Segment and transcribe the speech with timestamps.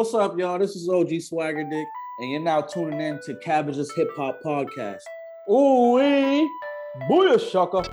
[0.00, 0.58] what's up, y'all?
[0.58, 1.86] This is OG Swagger Dick,
[2.20, 5.02] and you're now tuning in to Cabbage's Hip Hop Podcast.
[5.50, 6.50] Ooh, wee,
[7.02, 7.84] booyah, shaka.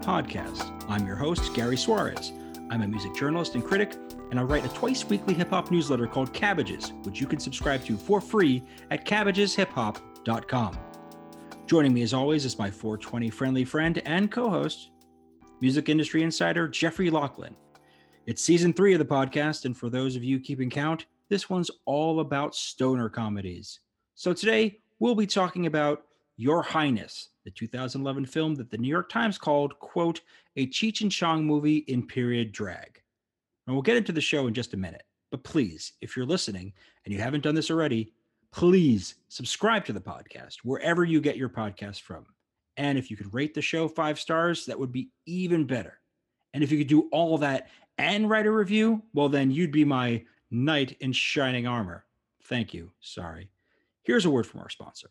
[0.00, 0.84] Podcast.
[0.88, 2.32] I'm your host, Gary Suarez.
[2.70, 3.94] I'm a music journalist and critic,
[4.30, 7.84] and I write a twice weekly hip hop newsletter called Cabbages, which you can subscribe
[7.84, 10.78] to for free at cabbageshiphop.com.
[11.66, 14.90] Joining me, as always, is my 420 friendly friend and co host,
[15.60, 17.54] music industry insider Jeffrey Lachlan.
[18.26, 21.70] It's season three of the podcast, and for those of you keeping count, this one's
[21.84, 23.80] all about stoner comedies.
[24.14, 26.02] So today, we'll be talking about
[26.40, 30.22] Your Highness, the 2011 film that the New York Times called, quote,
[30.56, 33.02] a Cheech and Chong movie in period drag.
[33.66, 35.02] And we'll get into the show in just a minute.
[35.30, 36.72] But please, if you're listening
[37.04, 38.14] and you haven't done this already,
[38.52, 42.24] please subscribe to the podcast wherever you get your podcast from.
[42.78, 45.98] And if you could rate the show five stars, that would be even better.
[46.54, 47.68] And if you could do all that
[47.98, 52.06] and write a review, well, then you'd be my knight in shining armor.
[52.44, 52.92] Thank you.
[53.00, 53.50] Sorry.
[54.04, 55.10] Here's a word from our sponsor.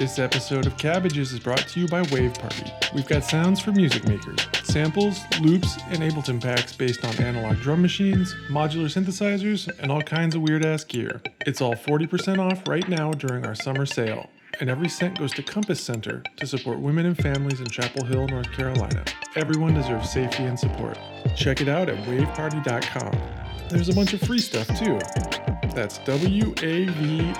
[0.00, 2.72] This episode of Cabbages is brought to you by Wave Party.
[2.94, 7.82] We've got sounds for music makers, samples, loops, and Ableton packs based on analog drum
[7.82, 11.20] machines, modular synthesizers, and all kinds of weird ass gear.
[11.44, 14.30] It's all 40% off right now during our summer sale.
[14.58, 18.26] And every cent goes to Compass Center to support women and families in Chapel Hill,
[18.26, 19.04] North Carolina.
[19.36, 20.98] Everyone deserves safety and support.
[21.36, 23.68] Check it out at waveparty.com.
[23.68, 24.98] There's a bunch of free stuff too.
[25.74, 27.34] That's W-A-V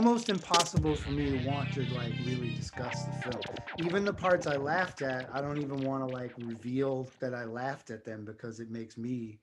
[0.00, 3.42] almost impossible for me to want to like really discuss the film.
[3.84, 7.44] Even the parts I laughed at, I don't even want to like reveal that I
[7.44, 9.40] laughed at them because it makes me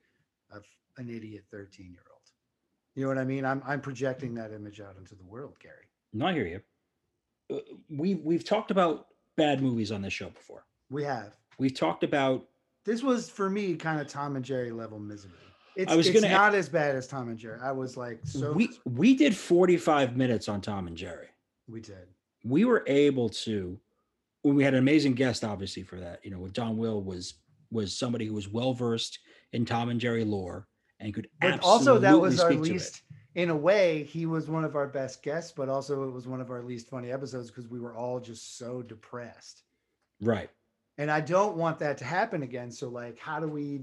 [0.51, 0.57] a,
[0.99, 2.21] an idiot 13 year old.
[2.95, 3.45] You know what I mean?
[3.45, 5.91] I'm I'm projecting that image out into the world, Gary.
[6.11, 6.61] No, I hear you.
[7.55, 10.65] Uh, We've we've talked about bad movies on this show before.
[10.89, 11.35] We have.
[11.59, 12.47] We've talked about
[12.83, 15.33] This was for me kind of Tom and Jerry level misery.
[15.77, 17.59] It's, I was it's gonna- not as bad as Tom and Jerry.
[17.61, 21.27] I was like so we we did 45 minutes on Tom and Jerry.
[21.67, 22.07] we did.
[22.43, 23.79] We were able to
[24.41, 26.23] when we had an amazing guest obviously for that.
[26.25, 27.35] You know, with Don Will was
[27.71, 29.19] was somebody who was well versed
[29.53, 30.67] in Tom and Jerry lore
[30.99, 32.73] and could But also that was our absolutely speak to it.
[32.73, 33.01] least
[33.35, 36.41] in a way, he was one of our best guests, but also it was one
[36.41, 39.61] of our least funny episodes because we were all just so depressed.
[40.21, 40.49] right.
[40.99, 42.71] And I don't want that to happen again.
[42.71, 43.81] So like how do we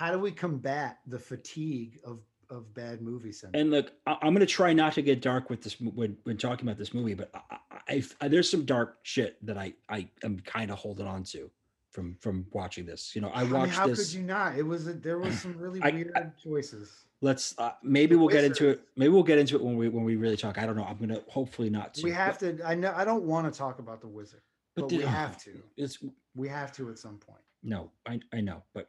[0.00, 3.60] how do we combat the fatigue of of bad movie syndrome?
[3.60, 6.36] And look, I, I'm going to try not to get dark with this when, when
[6.38, 7.56] talking about this movie, but I,
[7.88, 11.50] I, I, there's some dark shit that I I am kind of holding on to
[11.90, 13.14] from from watching this.
[13.14, 14.06] You know, I I mean, how this.
[14.06, 14.56] could you not?
[14.56, 16.90] It was a, there was some really I- I- weird choices.
[17.20, 18.80] Let's uh, maybe we'll get into it.
[18.96, 20.56] Maybe we'll get into it when we when we really talk.
[20.56, 20.84] I don't know.
[20.84, 22.02] I'm gonna hopefully not to.
[22.04, 24.40] We but- have to I know I don't want to talk about the wizard,
[24.74, 25.62] but, the- we have to.
[25.76, 25.98] It's
[26.34, 27.42] We have to at some point.
[27.62, 28.88] no, I I know, but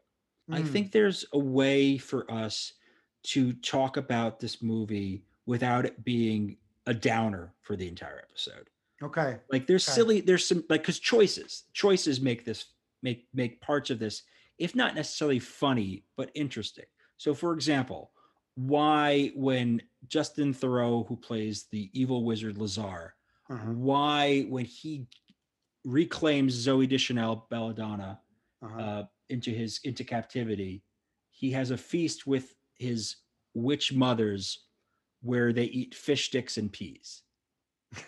[0.50, 0.68] I Mm.
[0.72, 2.74] think there's a way for us
[3.24, 8.70] to talk about this movie without it being a downer for the entire episode.
[9.02, 9.40] okay.
[9.52, 9.94] Like there's Okay.
[9.96, 14.24] silly, there's some like because choices, choices make this make make parts of this,
[14.58, 16.86] if not necessarily funny, but interesting.
[17.18, 18.14] So for example,
[18.56, 23.12] why when Justin Theroux, who plays the evil wizard Leezar,
[23.50, 25.08] Uh-huh, why when he
[25.84, 28.22] reclaims Zooey Deschanel Belladonna
[28.62, 28.80] uh-huh.
[28.82, 30.84] uh, into his into captivity,
[31.32, 33.18] he has a feast with his
[33.54, 34.66] witch mothers
[35.22, 37.22] where they eat fish sticks and peas.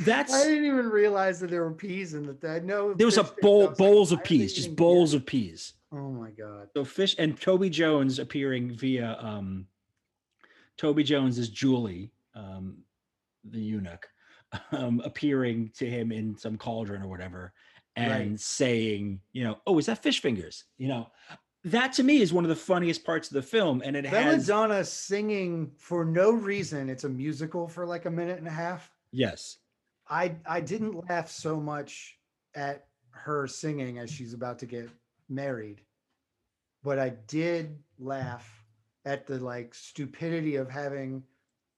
[0.00, 2.36] That's I didn't even realize that there were peas in the.
[2.48, 4.24] I know there was a fish sticks, I bowl was like, bowls of why are
[4.24, 5.74] they peas, just bowls of peas.
[5.92, 6.68] Oh my god!
[6.74, 9.66] So fish and Toby Jones appearing via um
[10.78, 12.78] Toby Jones is Julie, um,
[13.44, 14.08] the eunuch,
[14.72, 17.52] um, appearing to him in some cauldron or whatever,
[17.98, 18.40] and Right.
[18.40, 20.64] saying, you know, oh, is that fish fingers?
[20.76, 21.10] You know,
[21.64, 24.46] that to me is one of the funniest parts of the film, and it has
[24.46, 26.88] Belladonna singing for no reason.
[26.88, 28.90] It's a musical for like a minute and a half.
[29.12, 29.58] yes,
[30.08, 32.16] I I didn't laugh so much
[32.54, 34.88] at her singing as she's about to get
[35.28, 35.82] married,
[36.84, 38.64] but I did laugh
[39.04, 41.24] at the like stupidity of having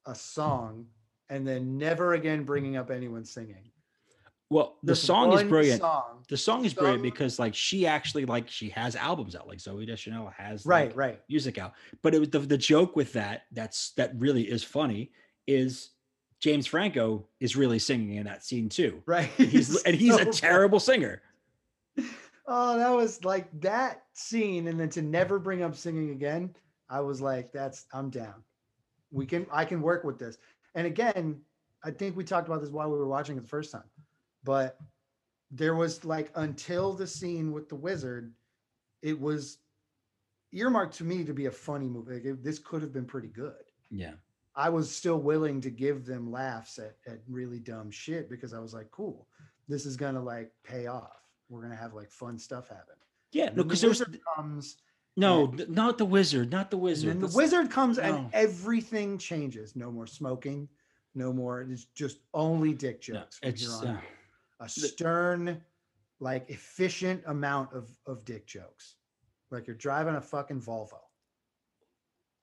[0.06, 0.86] a song
[1.30, 3.70] and then never again bringing up anyone singing.
[4.50, 5.80] Well, the song is brilliant.
[5.80, 9.46] Song, The song is brilliant because like she actually like she has albums out.
[9.46, 11.20] Like Zooey Deschanel has right, like, right.
[11.28, 11.74] music out.
[12.02, 15.12] But it was the, the joke with that that's that really is funny
[15.46, 15.90] is
[16.40, 19.00] James Franco is really singing in that scene too.
[19.06, 19.28] Right.
[19.36, 21.22] He's and he's so a terrible singer.
[22.52, 26.52] Oh, that was like that scene, and then to never bring up singing again.
[26.88, 28.42] I was like, that's I'm down.
[29.12, 30.36] We can I can work with this.
[30.74, 31.42] And again,
[31.84, 33.84] I think we talked about this while we were watching it the first time,
[34.44, 34.78] but
[35.50, 38.32] there was like until the scene with the wizard,
[39.02, 39.58] it was
[40.52, 42.14] earmarked to me to be a funny movie.
[42.14, 43.54] Like, it- this could have been pretty good.
[43.90, 44.12] Yeah.
[44.54, 48.58] I was still willing to give them laughs at, at really dumb shit because I
[48.58, 49.28] was like, cool,
[49.68, 51.22] this is gonna like pay off.
[51.48, 52.96] We're gonna have like fun stuff happen.
[53.32, 54.76] Yeah, no, because the there was wizard comes,
[55.16, 57.10] no, and- not the wizard, not the wizard.
[57.10, 58.02] then the wizard comes, no.
[58.02, 59.76] and everything changes.
[59.76, 60.68] No more smoking,
[61.14, 61.62] no more.
[61.62, 63.38] It's just only dick no, jokes.
[63.38, 64.00] from it's here on uh.
[64.60, 65.60] A stern,
[66.20, 68.96] like efficient amount of of dick jokes,
[69.50, 70.98] like you're driving a fucking Volvo.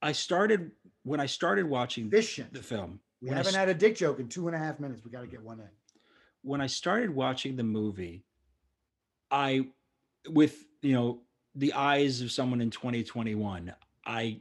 [0.02, 0.72] I started
[1.04, 2.54] when I started watching Efficient.
[2.54, 3.00] the film.
[3.22, 5.04] We haven't s- had a dick joke in two and a half minutes.
[5.04, 5.70] We got to get one in.
[6.44, 8.24] when I started watching the movie,
[9.32, 9.68] I,
[10.30, 11.22] with you know
[11.56, 13.74] the eyes of someone in 2021,
[14.06, 14.40] I,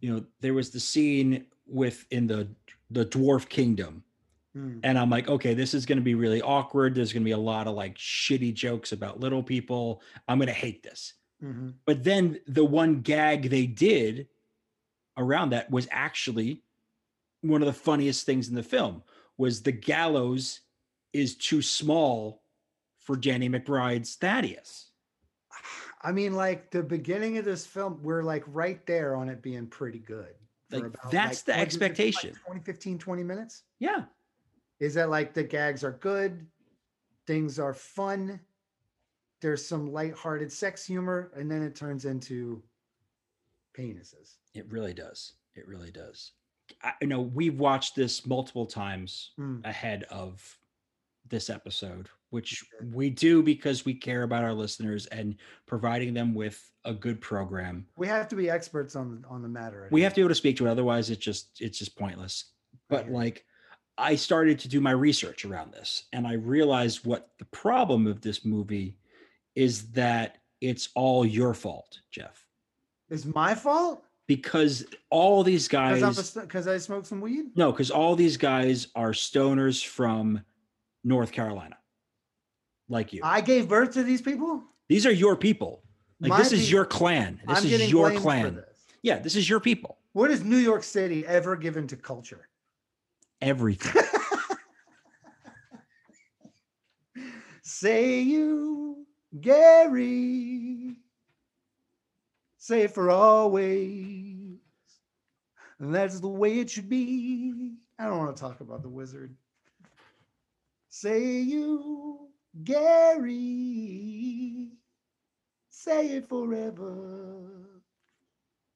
[0.00, 2.48] you know, there was the scene with in the
[2.90, 4.04] the dwarf kingdom,
[4.54, 4.78] Hmm.
[4.82, 6.94] and I'm like, okay, this is going to be really awkward.
[6.94, 10.02] There's going to be a lot of like shitty jokes about little people.
[10.26, 11.14] I'm going to hate this.
[11.42, 11.74] Mhm.
[11.84, 14.28] But then the one gag they did
[15.16, 16.62] around that was actually
[17.42, 19.02] one of the funniest things in the film
[19.36, 20.60] was the gallows
[21.12, 22.42] is too small
[22.98, 24.90] for Danny McBride's Thaddeus.
[26.02, 29.66] I mean, like the beginning of this film, we're like right there on it being
[29.66, 30.34] pretty good.
[30.70, 32.34] Like, that's the 20 like, expectation.
[32.44, 33.62] 20, 15, 20 minutes.
[33.78, 34.04] Yeah.
[34.80, 36.46] Is that like the gags are good,
[37.26, 38.40] things are fun,
[39.40, 42.62] there's some lighthearted sex humor, and then it turns into
[43.76, 44.34] penises.
[44.54, 45.32] It really does.
[45.54, 46.32] It really does.
[46.82, 49.60] I you know we've watched this multiple times Hmm.
[49.64, 50.56] ahead of
[51.28, 55.36] this episode, which we do because we care about our listeners and
[55.66, 57.86] providing them with a good program.
[57.96, 59.86] We have to be experts on on the matter.
[59.86, 61.96] at we have to be able to speak to it otherwise it's just it's just
[61.96, 62.52] pointless
[62.88, 63.44] but like
[63.98, 68.20] i started to do my research around this and i realized what the problem of
[68.20, 68.96] this movie
[69.54, 72.46] is that it's all your fault jeff
[73.10, 76.00] It's my fault because all these guys
[76.34, 77.46] because I smoked some weed.
[77.56, 80.40] no because all these guys are stoners from
[81.04, 81.76] north carolina
[82.88, 84.62] like you I gave birth to these people.
[84.88, 85.82] these are your people
[86.20, 88.78] like My this is your clan this I'm is your clan this.
[89.02, 92.48] yeah this is your people What has New York City ever given to culture?
[93.40, 94.02] Everything
[97.70, 99.04] Say you,
[99.38, 100.96] Gary.
[102.56, 104.56] Say it for always.
[105.78, 107.74] And that's the way it should be.
[107.98, 109.36] I don't want to talk about the wizard.
[110.88, 112.30] Say you,
[112.64, 114.70] Gary.
[115.68, 117.50] Say it forever.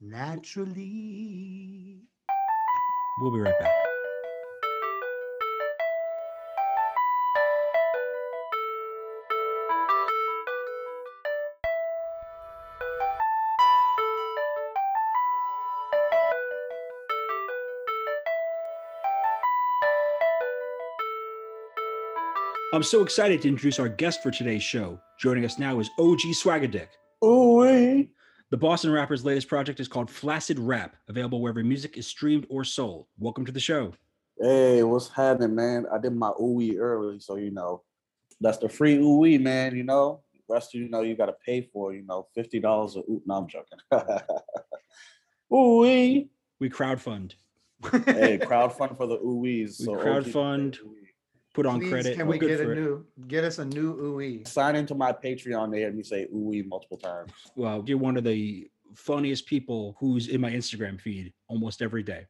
[0.02, 2.02] Naturally.
[3.22, 3.91] we'll be right back
[22.72, 24.98] I'm so excited to introduce our guest for today's show.
[25.18, 26.88] Joining us now is OG Swagger Dick.
[27.22, 28.08] Ooh,
[28.50, 32.64] The Boston rapper's latest project is called Flaccid Rap, available wherever music is streamed or
[32.64, 33.08] sold.
[33.18, 33.92] Welcome to the show.
[34.40, 35.84] hey, what's happening, man?
[35.92, 37.82] I did my ooey early, so you know,
[38.40, 39.76] that's the free ooey, man.
[39.76, 41.92] You know, rest of you know you got to pay for.
[41.92, 43.22] You know, fifty dollars a ooh.
[43.26, 43.78] No, I'm joking.
[45.52, 46.28] ooey.
[46.58, 47.34] We crowdfund,
[47.82, 49.78] Hey, crowdfund for the ooeys.
[49.78, 50.78] We so OG crowdfund.
[51.52, 52.16] Put on Please, credit.
[52.16, 52.76] Can We're we get a for it.
[52.76, 54.46] new get us a new ooey?
[54.46, 55.70] Sign into my Patreon.
[55.70, 57.32] They hear me say ooey multiple times.
[57.56, 62.26] Well, you're one of the funniest people who's in my Instagram feed almost every day.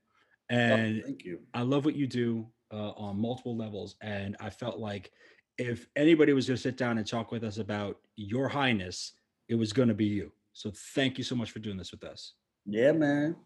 [0.51, 1.41] Oh, And thank you.
[1.55, 3.97] I love what you do uh, on multiple levels.
[4.01, 5.11] And I felt like
[5.59, 9.13] if anybody was going to sit down and talk with us about your highness,
[9.49, 10.33] it was going to be you.
[10.53, 12.35] So thank you so much for doing this with us.
[12.67, 13.37] Yeah, man.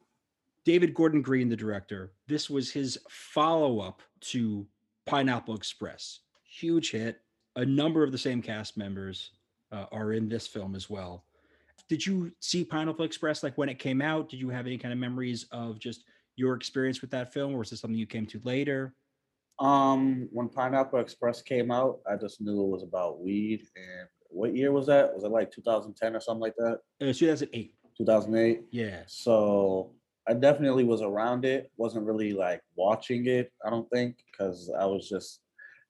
[0.64, 4.66] David Gordon Green, the director, this was his follow up to
[5.06, 6.20] Pineapple Express.
[6.44, 7.20] Huge hit.
[7.56, 9.30] A number of the same cast members
[9.72, 11.24] uh, are in this film as well.
[11.88, 14.28] Did you see Pineapple Express like when it came out?
[14.28, 17.58] Did you have any kind of memories of just your experience with that film, or
[17.58, 18.94] was this something you came to later?
[19.58, 23.66] Um, when Pineapple Express came out, I just knew it was about weed.
[23.76, 25.14] And what year was that?
[25.14, 26.80] Was it like 2010 or something like that?
[27.00, 27.74] It was 2008.
[27.96, 28.64] 2008.
[28.70, 29.02] Yeah.
[29.06, 29.92] So
[30.28, 31.70] I definitely was around it.
[31.76, 33.52] Wasn't really like watching it.
[33.64, 35.40] I don't think because I was just.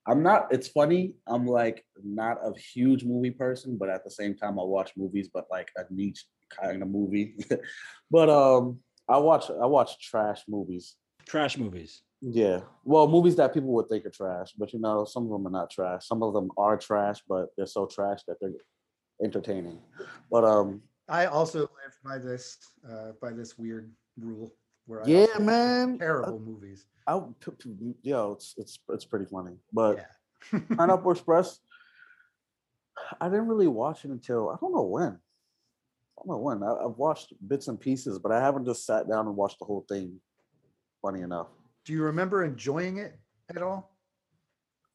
[0.09, 0.49] I'm not.
[0.53, 1.15] It's funny.
[1.27, 5.29] I'm like not a huge movie person, but at the same time, I watch movies,
[5.33, 6.25] but like a niche
[6.61, 7.37] kind of movie.
[8.11, 8.79] but um,
[9.09, 9.51] I watch.
[9.51, 10.97] I watch trash movies.
[11.27, 12.03] Trash movies.
[12.21, 12.61] Yeah.
[12.85, 15.51] Well, movies that people would think are trash, but you know, some of them are
[15.51, 16.07] not trash.
[16.07, 18.53] Some of them are trash, but they're so trash that they're
[19.23, 19.81] entertaining.
[20.31, 24.53] But um I also live by this uh, by this weird rule
[24.87, 25.99] where I yeah, man.
[25.99, 26.87] terrible movies.
[27.07, 29.57] I, p- p- yo, it's it's it's pretty funny.
[29.73, 29.99] But
[30.53, 30.61] Yeah.
[30.77, 31.61] Pineapple Express,
[33.21, 35.13] I didn't really watch it until I don't know when.
[35.13, 36.63] I don't know when.
[36.63, 39.65] I, I've watched bits and pieces, but I haven't just sat down and watched the
[39.67, 40.21] whole thing.
[41.03, 41.49] Funny enough.
[41.85, 43.19] Do you remember enjoying it
[43.55, 43.97] at all?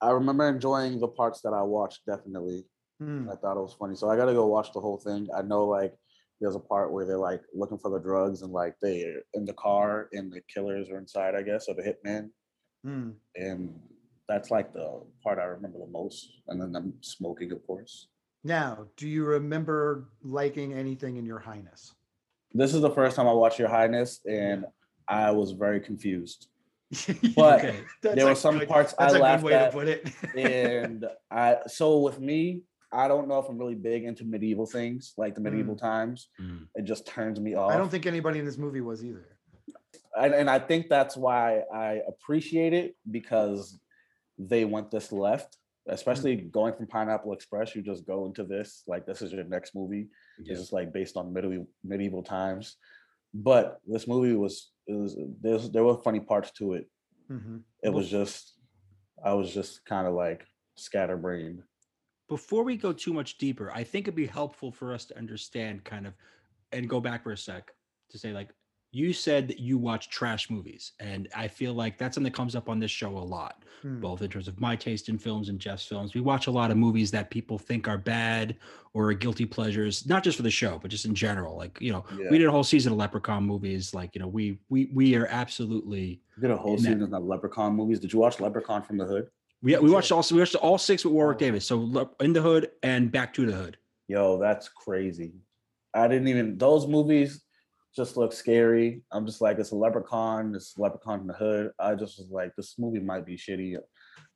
[0.01, 2.65] I remember enjoying the parts that I watched, definitely.
[2.99, 3.29] Hmm.
[3.31, 3.95] I thought it was funny.
[3.95, 5.27] So I gotta go watch the whole thing.
[5.35, 5.95] I know like
[6.41, 9.53] there's a part where they're like looking for the drugs and like they're in the
[9.53, 12.29] car and the killers are inside, I guess, or the hitman.
[12.83, 13.11] Hmm.
[13.35, 13.79] And
[14.27, 16.29] that's like the part I remember the most.
[16.47, 18.07] And then them smoking, of course.
[18.43, 21.93] Now, do you remember liking anything in Your Highness?
[22.53, 24.65] This is the first time I watched Your Highness, and
[25.07, 26.47] I was very confused.
[27.35, 27.79] But Okay.
[28.01, 30.11] There were some good- parts I That's a good laughed way at, to put it.
[30.35, 35.13] and I so with me, I don't know if I'm really big into medieval things,
[35.17, 36.27] like the medieval times.
[36.41, 36.67] Mm.
[36.75, 37.71] It just turns me off.
[37.71, 39.25] I don't think anybody in this movie was either.
[40.17, 43.79] and, and I think that's why I appreciate it because
[44.37, 45.57] they went this left,
[45.87, 47.75] especially going from Pineapple Express.
[47.75, 50.09] You just go into this like this is your next movie.
[50.39, 50.51] Yeah.
[50.51, 52.75] It's just like based on medieval medieval times.
[53.33, 56.89] But this movie was it was there's there were funny parts to it.
[57.29, 57.61] Mhm.
[57.81, 58.55] It was just
[59.23, 60.45] I was just kind of like
[60.75, 61.61] scatterbrained.
[62.31, 65.83] Before we go too much deeper, I think it'd be helpful for us to understand
[65.83, 66.13] kind of
[66.71, 67.73] and go back for a sec
[68.09, 68.49] to say like
[68.93, 72.55] you said that you watch trash movies and I feel like that's something that comes
[72.55, 73.63] up on this show a lot.
[73.81, 73.99] Hmm.
[73.99, 76.13] both in terms of my taste in films and Jeff's films.
[76.13, 78.55] We watch a lot of movies that people think are bad
[78.93, 81.57] or are guilty pleasures, not just for the show, but just in general.
[81.57, 82.29] Like, you know, Yeah.
[82.29, 83.93] we did a whole season of Leprechaun movies.
[83.93, 87.75] Like, you know, we we we are absolutely You did a whole season of Leprechaun
[87.75, 87.99] movies.
[87.99, 89.31] Did you watch Leprechaun from the Hood?
[89.61, 90.15] We, we watched too.
[90.15, 91.39] all we watched all six with Warwick Oh.
[91.39, 91.65] Davis.
[91.65, 93.77] So in the hood and back to the hood.
[94.07, 95.33] Yo, that's crazy.
[95.93, 97.43] I didn't even those movies
[97.95, 99.03] just look scary.
[99.11, 101.71] I'm just like it's a leprechaun, it's a leprechaun in the hood.
[101.79, 103.77] I just was like, this movie might be shitty.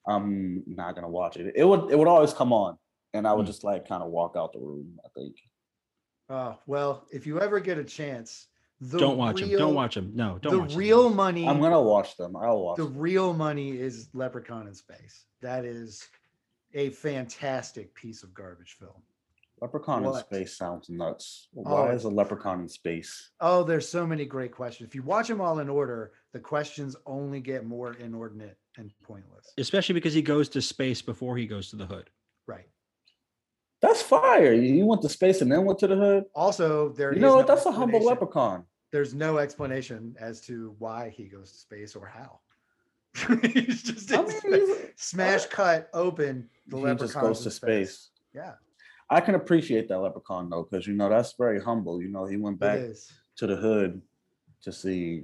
[0.07, 1.53] I'm not gonna watch it.
[1.55, 2.77] It would it would always come on,
[3.13, 3.51] and I would Hmm.
[3.51, 4.99] just like kind of walk out the room.
[5.03, 5.35] I think.
[6.29, 8.54] Oh, well, if you ever get a chance, the
[8.97, 9.49] don't watch them.
[9.51, 10.11] Don't watch them.
[10.15, 10.77] No, don't the watch 'em.
[10.77, 11.47] real money.
[11.47, 12.35] I'm gonna watch them.
[12.35, 12.77] I'll watch.
[12.77, 12.97] the them.
[12.97, 15.25] real money is Leprechaun in Space.
[15.41, 16.07] That is
[16.73, 19.01] a fantastic piece of garbage film.
[19.61, 21.47] Leprechaun in space sounds nuts.
[21.55, 23.31] Oh, Why it's- is a leprechaun in space?
[23.39, 24.87] Oh, there's so many great questions.
[24.89, 29.53] If you watch them all in order, the questions only get more inordinate and pointless.
[29.57, 32.09] Especially because he goes to space before he goes to the hood.
[33.85, 34.53] That's fire.
[34.53, 36.23] You went to space and then went to the hood.
[36.33, 38.63] Also, there You know no That's a humble leprechaun.
[38.91, 42.39] There's no explanation as to why he goes to space or how.
[43.43, 46.49] He's just I mean, he's- smash cut open.
[46.67, 48.09] The he leprechaun just goes to space.
[48.33, 48.53] Yeah,
[49.09, 52.01] I can appreciate that leprechaun though, because you know that's very humble.
[52.01, 52.81] You know, he went back
[53.37, 54.01] to the hood
[54.63, 55.23] to see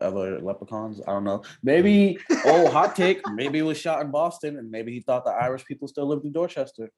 [0.00, 1.00] other leprechauns.
[1.02, 1.42] I don't know.
[1.62, 3.26] Maybe oh hot take.
[3.34, 6.24] Maybe it was shot in Boston, and maybe he thought the Irish people still lived
[6.24, 6.90] in Dorchester.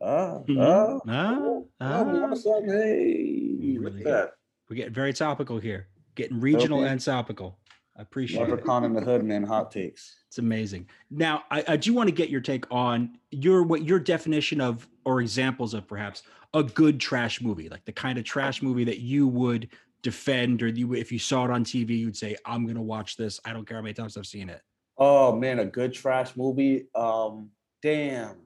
[0.00, 0.58] Ah, Mhm.
[0.58, 2.34] ah, Ah, ah,
[2.64, 4.32] Hey, look at that.
[4.68, 5.88] We're getting very topical here.
[6.14, 6.88] Getting regional Okay.
[6.88, 7.58] and topical.
[7.96, 8.50] I appreciate it.
[8.50, 9.42] Leprechaun in the hood, man.
[9.42, 10.16] Hot takes.
[10.28, 10.88] It's amazing.
[11.10, 14.88] Now, I, I do want to get your take on your what your definition of
[15.04, 16.22] or examples of perhaps
[16.54, 19.68] a good trash movie, like the kind of trash movie that you would
[20.02, 23.16] defend, or you if you saw it on TV, you'd say, "I'm going to watch
[23.16, 23.40] this.
[23.44, 24.62] I don't care how many times I've seen it."
[24.96, 26.86] Oh man, a good trash movie.
[26.94, 27.50] Um,
[27.82, 28.36] damn.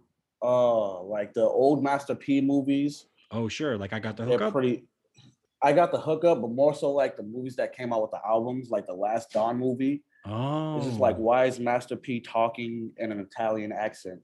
[0.43, 3.07] Oh, like the old Master P movies.
[3.31, 3.79] Oh, sure.
[3.79, 4.53] Like I got the They're hookup.
[4.53, 4.87] pretty.
[5.63, 8.21] I got the hookup, but more so like the movies that came out with the
[8.27, 10.03] albums, like the last Don movie.
[10.27, 11.23] oh, It's just like, oh.
[11.23, 14.21] why is Master P talking in an Italian accent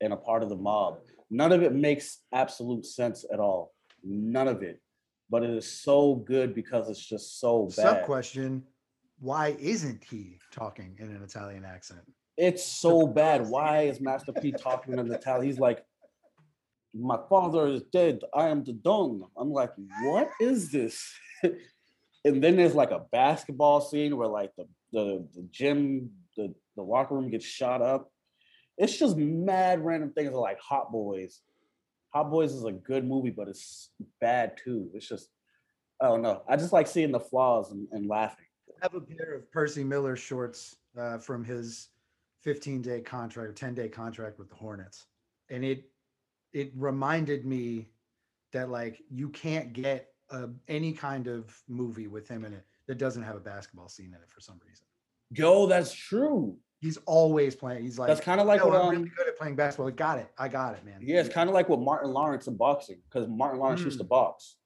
[0.00, 0.98] and a part of the mob?
[1.30, 3.72] None of it makes absolute sense at all.
[4.04, 4.80] None of it.
[5.30, 7.74] But it is so good because it's just so bad.
[7.74, 8.04] Sub bad.
[8.06, 8.62] question:
[9.18, 12.02] Why isn't he talking in an Italian accent?
[12.36, 13.48] It's so bad.
[13.48, 15.46] Why is Master P talking in Italian?
[15.46, 15.84] He's like,
[16.94, 18.20] my father is dead.
[18.34, 19.24] I am the Don.
[19.36, 19.72] I'm like,
[20.02, 21.12] what is this?
[21.42, 26.82] and then there's like a basketball scene where like the the, the gym, the the
[26.82, 28.10] locker room gets shot up.
[28.78, 31.40] It's just mad random things like Hot Boys.
[32.14, 34.90] Hot Boys is a good movie, but it's bad too.
[34.94, 35.28] It's just
[36.00, 36.42] I don't know.
[36.48, 38.46] I just like seeing the flaws and, and laughing.
[38.70, 41.88] I have a pair of Percy Miller shorts uh, from his
[42.42, 45.06] 15 day contract or 10 day contract with the Hornets.
[45.50, 45.84] And it
[46.52, 47.88] it reminded me
[48.52, 52.98] that like you can't get uh, any kind of movie with him in it that
[52.98, 54.86] doesn't have a basketball scene in it for some reason.
[55.30, 56.56] Yo, that's true.
[56.80, 57.84] He's always playing.
[57.84, 59.86] He's like, That's kind of like "Yo, what I'm um, really good at playing basketball.
[59.88, 60.28] I got it.
[60.36, 61.00] I got it, man.
[61.00, 64.04] yeah, it's kind of like what Martin Lawrence in boxing because Martin Lawrence used to
[64.04, 64.08] Mm.
[64.08, 64.56] box.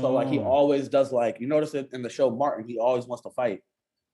[0.00, 0.44] So like he Oh.
[0.44, 3.60] always does like you notice it in the show Martin, he always wants to fight.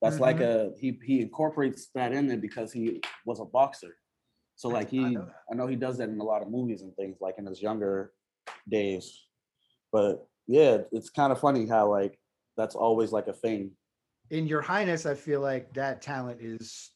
[0.02, 0.76] That's like Mm-hmm.
[0.76, 3.96] a he he incorporates that in there because he was a boxer.
[4.56, 5.28] So I like he know.
[5.50, 7.60] I know he does that in a lot of movies and things like in his
[7.62, 8.12] younger
[8.68, 9.26] days.
[9.92, 12.18] But yeah, it's kind of funny how like
[12.56, 13.72] that's always like a thing.
[14.30, 16.90] in your highness i feel like that talent is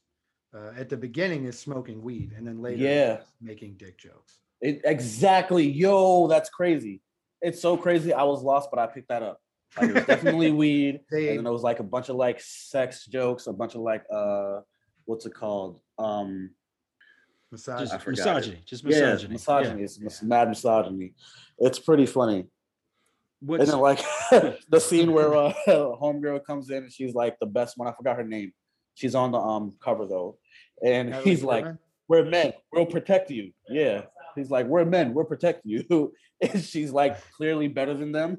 [0.55, 3.21] uh, at the beginning is smoking weed and then later Yeah.
[3.41, 5.67] making dick jokes It, exactly.
[5.69, 7.03] Yo, that's crazy.
[7.43, 8.13] It's so crazy.
[8.13, 9.39] I was lost, but I picked that up.
[9.79, 11.01] Like it was definitely weed.
[11.11, 13.81] They- and then there was like a bunch of like sex jokes, a bunch of
[13.81, 14.61] like uh
[15.05, 15.81] what's it called?
[15.99, 16.51] Um
[17.51, 18.35] massage just I forgot it.
[18.35, 18.63] misogyny.
[18.67, 19.33] Just yeah, misogyny.
[19.33, 19.83] misogyny.
[19.83, 21.15] It's mis- mad misogyny.
[21.59, 22.47] It's pretty funny.
[23.41, 24.01] What's, and then like
[24.71, 27.89] the scene where uh homegirl comes in and she's like the best one.
[27.89, 28.53] I forgot her name.
[28.95, 30.39] She's on the um cover though.
[30.85, 31.79] And Natalie he's like, Portman?
[32.09, 33.53] We're men, we'll protect you.
[33.69, 34.03] Yeah.
[34.35, 36.13] He's like, We're men, we'll protect you.
[36.41, 38.39] and she's like clearly better than them.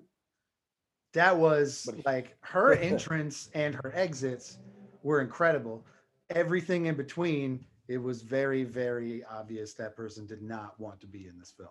[1.16, 4.60] That was like her entrance and her exits
[5.04, 5.84] were incredible
[6.30, 11.28] everything in between it was very very obvious that person did not want to be
[11.28, 11.70] in this film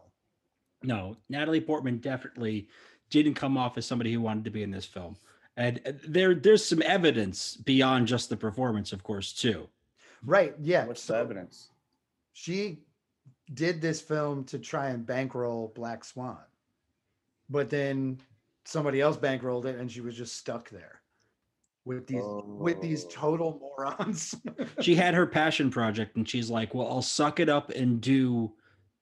[0.86, 2.68] no, Natalie Portman definitely
[3.08, 5.16] didn't come off as somebody who wanted to be in this film.
[5.56, 9.68] And uh, there, there's some evidence beyond just the performance, of course, too.
[10.24, 11.70] right yeah What's so the evidence?
[12.34, 12.80] she
[13.54, 16.38] did this film to try and bankroll black swan
[17.50, 18.18] but then
[18.64, 21.00] somebody else bankrolled it and she was just stuck there
[21.84, 23.08] with these with these Oh.
[23.10, 24.34] total morons
[24.80, 28.54] She had her passion project, and she's like, "Well, I'll suck it up and do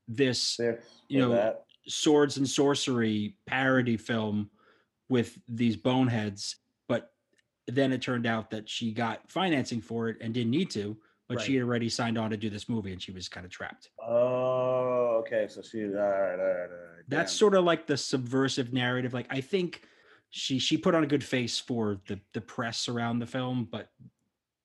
[0.09, 1.65] this There, You know, that.
[1.87, 4.51] swords and sorcery parody film
[5.09, 6.57] with these boneheads."
[6.89, 7.13] But
[7.69, 10.97] then it turned out that she got financing for it and didn't need to,
[11.35, 13.53] but she had already signed on to do this movie, and she was kind of
[13.53, 13.91] trapped.
[14.01, 15.47] Oh, okay.
[15.49, 17.05] So she all right, all right, all right.
[17.09, 17.39] that's damn.
[17.39, 19.83] sort of like the subversive narrative like i think
[20.31, 23.91] she she put on a good face for the the press around the film but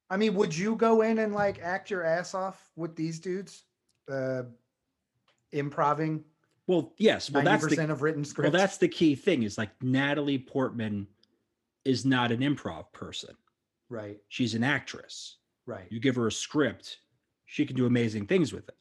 [0.10, 3.64] i mean would you go in and like act your ass off with these dudes
[4.10, 4.44] uh
[5.52, 6.24] improving
[6.68, 9.70] well yes well 90% that's the of written well that's the key thing is like
[9.82, 11.08] natalie portman
[11.86, 13.36] is not an improv person
[13.90, 15.86] right she's an actress right.
[15.90, 16.98] You give her a script
[17.48, 18.76] she can do amazing things with it.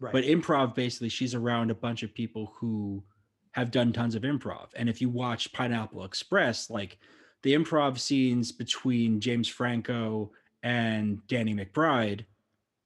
[0.00, 0.12] Right.
[0.12, 3.04] But improv basically she's around a bunch of people who
[3.52, 4.68] have done tons of improv.
[4.74, 6.98] And if you watch pineapple express like
[7.42, 10.32] the improv scenes between james franco
[10.64, 12.24] and danny mcbride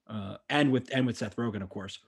[0.09, 1.99] uh, and with and with seth rogen of course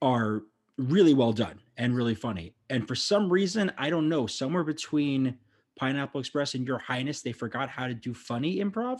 [0.00, 0.42] are
[0.78, 2.54] really well done and really funny.
[2.70, 5.38] And for some reason i don't know somewhere between
[5.78, 8.98] pineapple express and your highness they forgot how to do funny improv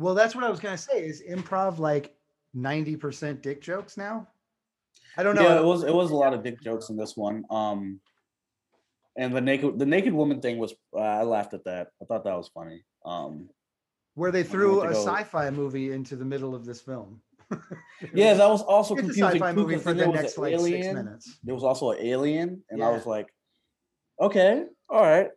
[0.00, 2.14] well that's what i was gonna say is improv like
[2.56, 4.26] 90% dick jokes now
[5.16, 7.16] i don't know Yeah, it was it was a lot of dick jokes in this
[7.16, 7.44] one.
[7.50, 8.00] Um,
[9.16, 11.88] and the naked the naked woman thing was uh, I laughed at that.
[12.02, 12.84] I thought that was funny.
[13.04, 13.48] Um,
[14.14, 17.22] where they threw a sci-fi movie into the middle of this film
[18.14, 21.38] yeah, that was also it's a confusing sci-fi movie for the next like six minutes
[21.42, 23.32] There was also an alien, and I was like,
[24.20, 25.28] okay, all right.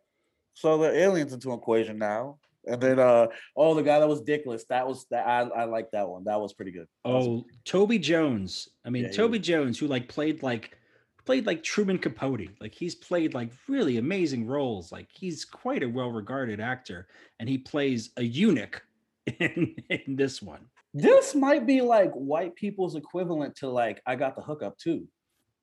[0.54, 2.38] So the aliens into an equation now.
[2.65, 5.91] And then uh oh the guy that was dickless, that was that I, I like
[5.91, 6.23] that one.
[6.26, 6.88] That was pretty good.
[7.04, 8.69] That Oh, Toby Jones.
[8.86, 10.78] I mean, Yeah, Toby Jones, who like played like
[11.26, 12.49] played like Truman Capote.
[12.60, 14.91] Like he's played like really amazing roles.
[14.91, 17.08] Like he's quite a well-regarded actor,
[17.39, 18.82] and he plays a eunuch
[19.39, 20.65] in, in this one.
[20.93, 25.08] this might be like white people's equivalent to like I got the hookup too.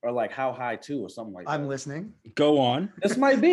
[0.02, 1.52] Or like how high too, or something like that.
[1.52, 2.90] i'm listening Go on.
[3.02, 3.52] This might be.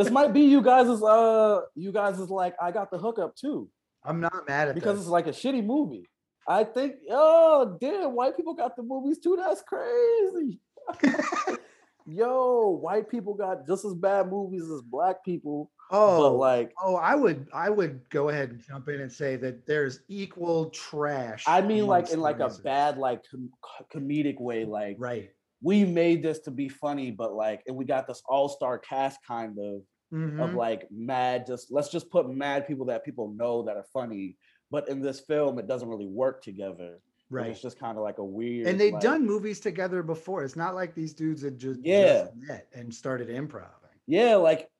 [0.00, 3.34] this might be you guys is uh you guys is like I got the hookup
[3.34, 3.68] too.
[4.04, 4.74] i'm not mad at that.
[4.76, 5.06] Because this.
[5.06, 6.06] it's like a shitty movie.
[6.46, 9.36] I think oh damn, white people got the movies too.
[9.36, 10.60] That's crazy.
[12.06, 15.70] Yo, white people got just as bad movies as black people.
[15.90, 19.36] oh But like Oh, I would I would go ahead and jump in and say
[19.36, 21.44] that there's equal trash.
[21.46, 23.50] I mean like in like a bad like com-
[23.92, 25.30] comedic way like right.
[25.62, 29.58] We made this to be funny but like and we got this all-star cast kind
[29.58, 29.74] of
[30.10, 30.18] of
[30.50, 30.54] Mhm.
[30.54, 34.36] like mad just let's just put mad people that people know that are funny
[34.70, 37.50] but in this film it doesn't really work together Right.
[37.50, 38.68] It's just kind of like a weird.
[38.68, 40.44] And they've like- done movies together before.
[40.44, 42.22] It's not like these dudes had just, Yeah.
[42.22, 43.68] just met and started improv.
[44.06, 44.70] Yeah, like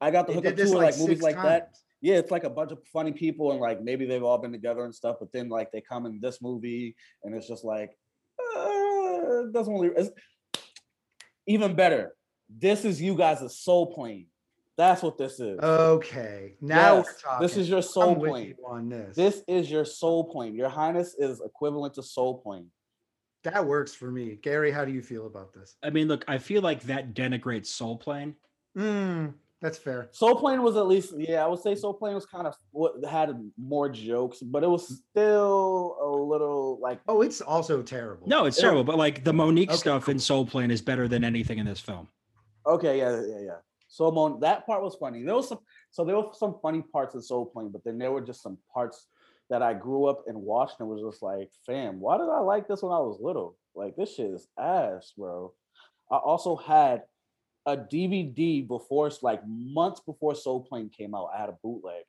[0.00, 1.74] I got the hook up to like, like movies like that.
[2.00, 4.84] Yeah, it's like a bunch of funny people and like maybe they've all been together
[4.84, 6.94] and stuff, but then like they come in this movie
[7.24, 7.98] and it's just like
[8.56, 8.68] uh,
[9.36, 9.94] it doesn't really.
[9.96, 10.10] It's,
[11.46, 12.14] even better.
[12.48, 14.26] This is you guys' soul plane.
[14.76, 15.58] That's what this is.
[15.58, 16.56] Okay.
[16.60, 17.46] Now Yes, we're talking.
[17.46, 18.54] This is your soul I'm with plane.
[18.58, 19.16] you on this.
[19.16, 20.54] This is your soul plane.
[20.54, 22.70] Your highness is equivalent to soul plane.
[23.44, 24.38] that works for me.
[24.42, 25.76] Gary, how do you feel about this?
[25.82, 28.34] I mean, look, I feel like that denigrates Soul Plane.
[28.76, 30.08] Mm, that's fair.
[30.12, 33.04] Soul Plane was at least, yeah, I would say Soul Plane was kind of what
[33.04, 38.28] had more jokes, but it was still a little like Oh, it's also terrible.
[38.28, 38.62] No, it's Yeah.
[38.64, 40.20] terrible, but like the Mo'Nique Okay, stuff in cool.
[40.20, 42.08] Soul Plane is better than anything in this film.
[42.66, 43.56] okay, yeah, yeah, yeah.
[43.88, 45.22] So Mon, that part was funny.
[45.22, 48.10] There was some, so there were some funny parts in Soul Plane, but then there
[48.12, 49.06] were just some parts
[49.48, 52.66] that I grew up and watched and was just like, fam, why did I like
[52.66, 53.56] this when I was little?
[53.76, 55.54] Like this shit is ass, bro.
[56.10, 57.02] I also had
[57.66, 61.30] a DVD before, like months before Soul Plane came out.
[61.34, 62.04] I had a bootleg,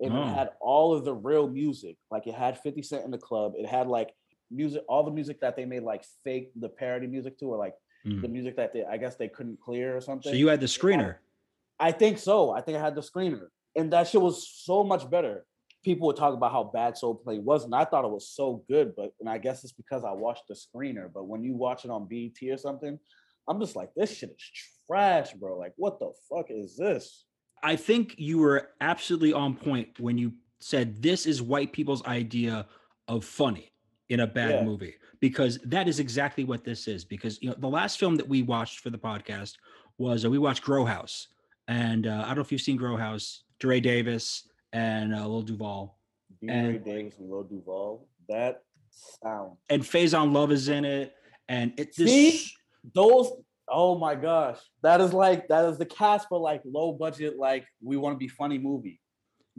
[0.00, 0.22] and Oh.
[0.22, 1.96] it had all of the real music.
[2.10, 3.54] Like it had Fifty Cent in the club.
[3.56, 4.14] It had like
[4.50, 7.74] music, all the music that they made like fake the parody music to, or like
[8.06, 8.22] Mm.
[8.22, 10.30] the music that they, I guess they couldn't clear or something.
[10.30, 11.16] So you had the screener.
[11.80, 12.52] I think so.
[12.52, 15.44] I think I had the screener, and that shit was so much better.
[15.82, 18.62] People would talk about how bad Soul Plane was, and I thought it was so
[18.68, 18.94] good.
[18.94, 21.10] But and I guess it's because I watched the screener.
[21.12, 22.98] But when you watch it on BET or something,
[23.48, 24.50] I'm just like, this shit is
[24.86, 25.58] trash, bro.
[25.58, 27.24] Like, what the fuck is this?
[27.62, 32.66] I think you were absolutely on point when you said this is white people's idea
[33.08, 33.72] of funny
[34.10, 34.64] in a bad Yeah.
[34.64, 38.28] movie because that is exactly what this is because you know the last film that
[38.28, 39.54] we watched for the podcast
[39.98, 41.28] was uh, we watched Grow House
[41.68, 45.42] and uh, I don't know if you've seen Grow House DeRay Davis and uh, Lil
[45.42, 45.98] Duval
[46.42, 48.06] DeRay And- Davis and Lil Duval.
[48.28, 48.62] That
[49.22, 49.56] sound.
[49.70, 51.14] and Faizon Love is in it
[51.48, 52.50] and it's this See?
[52.94, 53.30] Those.
[53.70, 57.66] Oh my gosh, that is like that is the cast for like low budget, like
[57.82, 58.98] we want to be funny movie.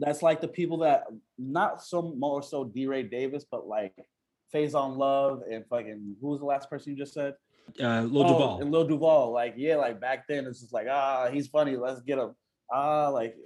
[0.00, 1.04] That's like the people that
[1.38, 3.94] not so more so DeRay Davis, but like
[4.52, 7.34] Faizon Love and fucking who was the last person you just said?
[7.80, 8.60] uh, Lil Oh, Duval.
[8.62, 9.30] and Lil Duval.
[9.32, 12.34] Like yeah, like back then it's just like ah he's funny, let's get him.
[12.72, 13.36] Ah like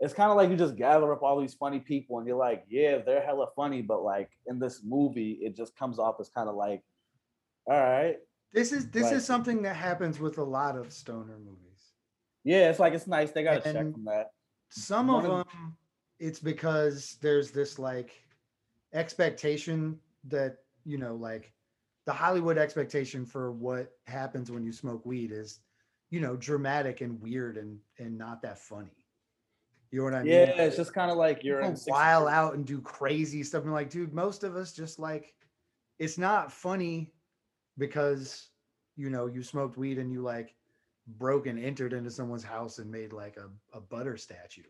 [0.00, 2.64] it's kind of like you just gather up all these funny people and you're like
[2.68, 6.48] yeah they're hella funny, but like in this movie it just comes off as kind
[6.48, 6.82] of like
[7.66, 8.16] all right
[8.52, 11.92] This is this is something that happens with a lot of stoner movies.
[12.44, 14.32] yeah it's like it's nice they got to check from that.
[14.70, 15.76] Some One of of- them,
[16.18, 18.12] it's because there's this like
[18.92, 21.52] expectation that you know, like
[22.06, 25.60] the Hollywood expectation for what happens when you smoke weed is,
[26.10, 28.90] you know, dramatic and weird and and not that funny.
[29.90, 30.32] You know what I mean?
[30.32, 33.64] Yeah, it's just kind of like you're sixth while out and do crazy stuff.
[33.64, 35.34] And like, dude, most of us just like
[35.98, 37.12] it's not funny
[37.80, 38.50] because
[38.96, 40.54] you know you smoked weed and you like
[41.18, 44.62] broke and entered into someone's house and made like a, a butter statue.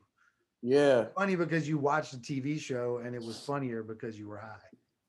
[0.62, 4.38] Yeah, Funny because you watched a TV show and it was funnier because you were
[4.38, 4.56] high.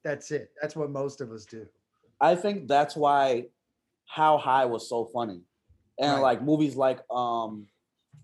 [0.04, 0.52] That's it.
[0.62, 1.68] That's what most of us do.
[2.20, 3.46] I think that's why
[4.06, 5.42] How High was so funny,
[6.00, 6.22] and Right.
[6.22, 7.68] like movies like um,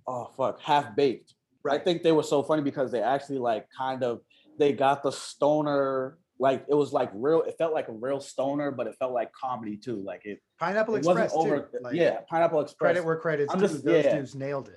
[0.07, 1.33] oh fuck, Half Baked.
[1.69, 4.21] I think they were so funny because they actually like kind of
[4.57, 7.41] they got the stoner like it was like real.
[7.43, 10.01] It felt like a real stoner, but it felt like comedy too.
[10.03, 11.59] Like it, Pineapple it wasn't Express over.
[11.61, 11.77] too.
[11.81, 12.87] Like, yeah, Pineapple Express.
[12.93, 13.67] Credit where credit's I'm due.
[13.67, 14.15] just- Those yeah.
[14.15, 14.75] dudes nailed it.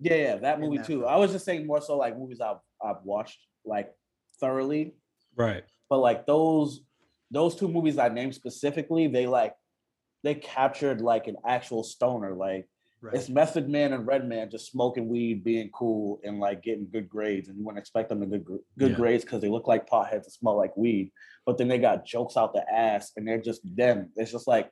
[0.00, 1.00] Yeah, yeah, that movie that too.
[1.00, 1.12] film.
[1.12, 3.92] I was just saying more so like movies I've I've watched like
[4.40, 4.96] thoroughly,
[5.36, 5.62] right.
[5.88, 6.80] but like those
[7.30, 9.54] those two movies I named specifically, they like
[10.24, 12.34] they captured like an actual stoner.
[12.34, 12.68] Like
[13.02, 13.14] Right.
[13.16, 17.48] it's Method Man and Redman just smoking weed, being cool, and like getting good grades,
[17.48, 18.96] and you wouldn't expect them to good good Yeah.
[18.96, 21.10] grades because they look like potheads and smell like weed.
[21.44, 24.10] But then they got jokes out the ass, and they're just them.
[24.14, 24.70] It's just like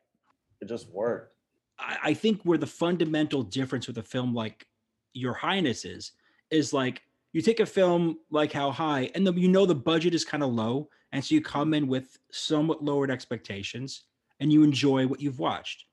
[0.60, 1.34] it just worked.
[1.78, 4.64] I, I think where the fundamental difference with a film like
[5.12, 6.12] Your Highness is,
[6.50, 10.14] is like you take a film like How High, and the, you know the budget
[10.14, 14.04] is kind of low, and so you come in with somewhat lowered expectations,
[14.38, 15.86] and you enjoy what you've watched.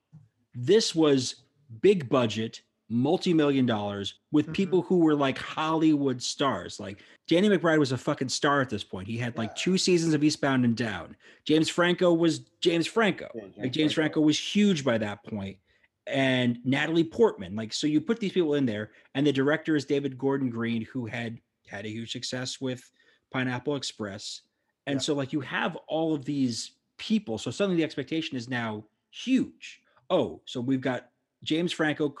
[0.54, 1.42] This was
[1.80, 4.54] big budget, multi-million dollars with Mhm.
[4.54, 6.80] people who were like Hollywood stars.
[6.80, 9.06] Like Danny McBride was a fucking star at this point.
[9.06, 9.62] He had like Yeah.
[9.62, 11.14] two seasons of Eastbound and Down.
[11.44, 13.28] James Franco was James Franco.
[13.34, 14.14] Yeah, like James James Franco.
[14.14, 15.58] Franco was huge by that point.
[16.06, 17.54] And Natalie Portman.
[17.54, 20.80] Like, so you put these people in there, and the director is David Gordon Green,
[20.82, 22.90] who had had a huge success with
[23.30, 24.40] Pineapple Express.
[24.86, 25.00] And Yeah.
[25.00, 27.36] so, like, you have all of these people.
[27.36, 29.82] So suddenly the expectation is now huge.
[30.08, 31.10] Oh, so we've got
[31.42, 32.14] James Franco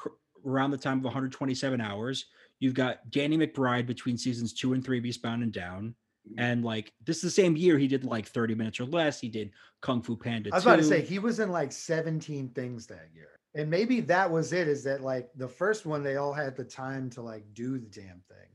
[0.44, 2.26] around the time of 127 hours.
[2.60, 5.94] You've got Danny McBride between seasons two and three of Eastbound and Down.
[6.28, 6.40] Mm-hmm.
[6.40, 9.20] And like this is the same year he did like 30 minutes or less.
[9.20, 9.50] He did
[9.80, 10.50] Kung Fu Panda.
[10.52, 10.88] I was about to 2.
[10.88, 13.28] say he was in like 17 things that year.
[13.54, 16.64] And maybe that was it, is that like the first one they all had the
[16.64, 18.48] time to like do the damn thing.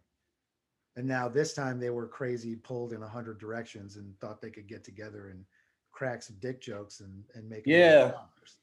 [0.95, 4.51] And now this time they were crazy, pulled in a hundred directions and thought they
[4.51, 5.43] could get together and
[5.91, 8.11] crack some dick jokes and, and make a million Yeah.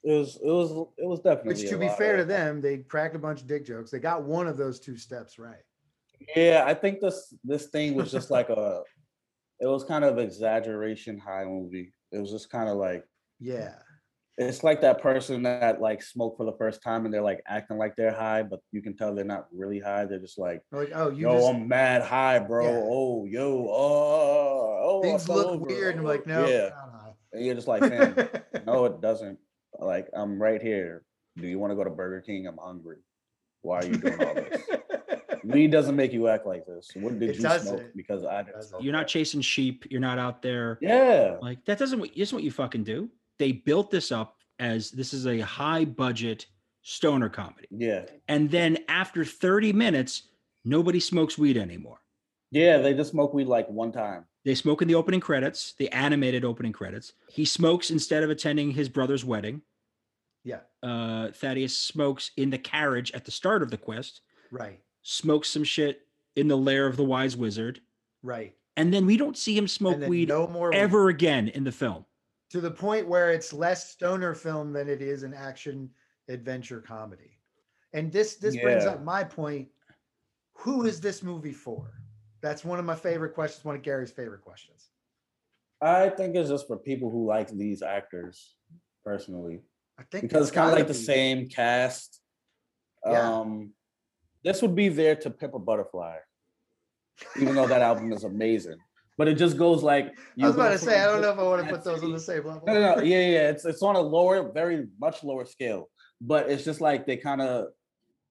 [0.05, 1.63] It was it was it was definitely.
[1.63, 3.91] Which to be fair to them, they cracked a bunch of dick jokes.
[3.91, 5.63] They got one of those two steps right.
[6.37, 8.83] Yeah, I think this this thing was just like a.
[9.61, 11.93] It was kind of exaggeration high movie.
[12.13, 13.05] It was just kind of like
[13.39, 13.75] Yeah.
[14.39, 17.77] it's like that person that like smoked for the first time and they're like acting
[17.77, 20.07] like they're high, but you can tell they're not really high.
[20.07, 22.65] They're just like, Like, oh, you yo, just I'm mad high, bro.
[22.65, 22.81] Yeah.
[22.85, 25.03] Oh, yo, oh, oh.
[25.03, 25.65] Things look over.
[25.67, 25.91] weird.
[25.97, 26.71] And I'm like, Oh." no, Yeah,
[27.33, 28.17] and you're just like, fam,
[28.67, 29.39] no, it doesn't.
[29.79, 31.03] Like, I'm right here.
[31.37, 32.47] Do you want to go to Burger King?
[32.47, 32.99] I'm hungry.
[33.63, 34.63] Why are you doing all this?
[35.45, 36.91] Weed doesn't make you act like this.
[36.95, 37.53] What did It you smoke?
[37.53, 37.97] doesn't.
[37.97, 38.63] Because I didn't.
[38.63, 39.09] smoke You're not that.
[39.09, 39.87] chasing sheep.
[39.91, 40.79] You're not out there.
[40.83, 41.37] Yeah.
[41.41, 43.09] Like that doesn't what isn't what you fucking do.
[43.39, 46.47] They built this up as this is a high budget
[46.83, 47.69] stoner comedy.
[47.71, 48.05] Yeah.
[48.29, 50.25] And then after 30 minutes,
[50.65, 52.00] nobody smokes weed anymore.
[52.51, 52.79] Yeah.
[52.79, 54.25] They just smoke weed like one time.
[54.45, 57.13] They smoke in the opening credits, the animated opening credits.
[57.29, 59.61] He smokes instead of attending his brother's wedding.
[60.45, 65.51] yeah, Uh, Thaddeus smokes in the carriage at the start of the quest, right, smokes
[65.51, 67.81] some shit in the lair of the wise wizard.
[68.23, 68.55] right.
[68.77, 70.77] And then we don't see him smoke weed no more weed.
[70.79, 72.07] ever again in the film.
[72.49, 75.91] to the point where it's less stoner film than it is an action
[76.29, 77.37] adventure comedy.
[77.93, 79.69] And this this brings up my point.
[80.55, 81.93] Who is this movie for?
[82.43, 84.89] That's one of my favorite questions, one of Gary's favorite questions.
[85.83, 88.55] I think it's just for people who like these actors
[89.05, 89.61] personally.
[89.99, 92.21] I think because it's kind of like the same cast.
[93.07, 93.41] Yeah.
[93.41, 93.73] Um,
[94.45, 96.17] this would be their to Pimp a Butterfly,
[97.41, 98.77] even though that album is amazing.
[99.19, 100.07] But it just goes like
[100.41, 102.13] I was about to say, I don't know if I want to put those on
[102.13, 102.63] the same level.
[102.67, 105.91] No, no, no, yeah, yeah, it's it's on a lower, very much lower scale.
[106.23, 107.67] But it's just like they kind of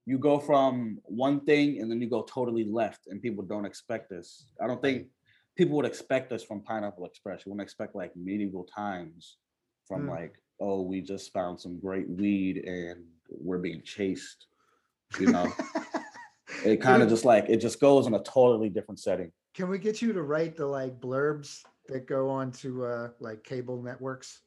[0.09, 4.09] you go from one thing and then you go totally left, and people don't expect
[4.09, 4.47] this.
[4.59, 5.05] I don't think
[5.55, 7.45] people would expect this from Pineapple Express.
[7.45, 9.37] You wouldn't expect like medieval times
[9.87, 10.09] from Mm.
[10.09, 14.47] like, oh, we just found some great weed and we're being chased.
[15.19, 15.53] You know,
[16.65, 19.31] it kind of just like it just goes in a totally different setting.
[19.53, 23.43] Can we get you to write the like blurbs that go on to uh like
[23.43, 24.41] cable networks?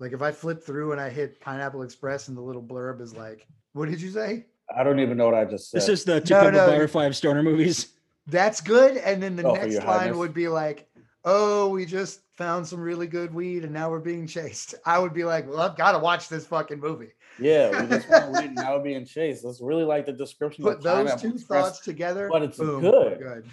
[0.00, 3.14] Like if I flip through and I hit Pineapple Express and the little blurb is
[3.14, 4.46] like, what did you say?
[4.76, 5.80] I don't even know what I just said.
[5.80, 6.66] This is the No, typical no.
[6.66, 7.88] butterfly of stoner movies.
[8.26, 8.96] That's good.
[8.98, 10.16] And then the Oh, next line highness.
[10.16, 10.88] would be like,
[11.24, 14.74] oh, we just found some really good weed and now we're being chased.
[14.86, 17.10] I would be like, well, I've got to watch this fucking movie.
[17.38, 19.42] Yeah, we just want to read now we're being chased.
[19.42, 21.64] That's really like the description Put of those Pineapple two Express.
[21.64, 22.28] thoughts together.
[22.30, 23.18] but it's boom, good.
[23.18, 23.44] Good.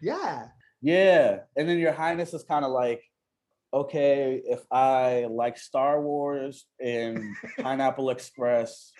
[0.00, 0.48] Yeah.
[0.80, 3.02] Yeah, and then your highness is kind of like,
[3.74, 8.92] okay, if I like Star Wars and Pineapple Express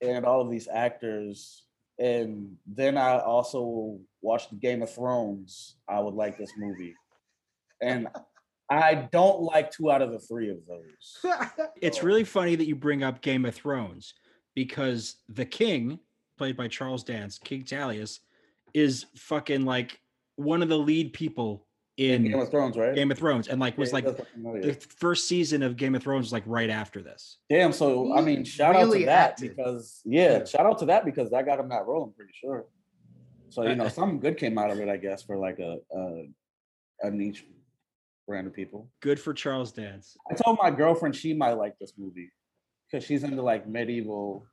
[0.00, 1.64] and all of these actors,
[1.98, 6.94] and then I also watched Game of Thrones, I would like this movie.
[7.80, 8.08] And
[8.70, 11.32] I don't like two out of the three of those.
[11.80, 14.14] It's really funny that you bring up Game of Thrones
[14.54, 16.00] because the king,
[16.36, 18.18] played by Charles Dance, King Tallious,
[18.74, 20.00] is fucking like
[20.34, 21.65] one of the lead people
[21.96, 22.94] in Game of Thrones, right?
[22.94, 24.62] Game of Thrones, and like was Yeah, like it does look familiar.
[24.62, 27.38] the first season of Game of Thrones was like right after this.
[27.48, 27.72] Damn.
[27.72, 29.56] So I mean, shout out to that acted.
[29.56, 30.44] because yeah, Yeah.
[30.44, 32.04] shout out to that because that got him that role.
[32.04, 32.66] I'm pretty sure.
[33.48, 35.58] So you Uh, know, uh, something good came out of it, I guess, for like
[35.58, 36.28] a a,
[37.02, 37.46] a niche
[38.26, 38.90] brand of people.
[39.00, 40.16] Good for Charles Dance.
[40.30, 42.30] I told my girlfriend she might like this movie
[42.90, 44.44] because she's into like medieval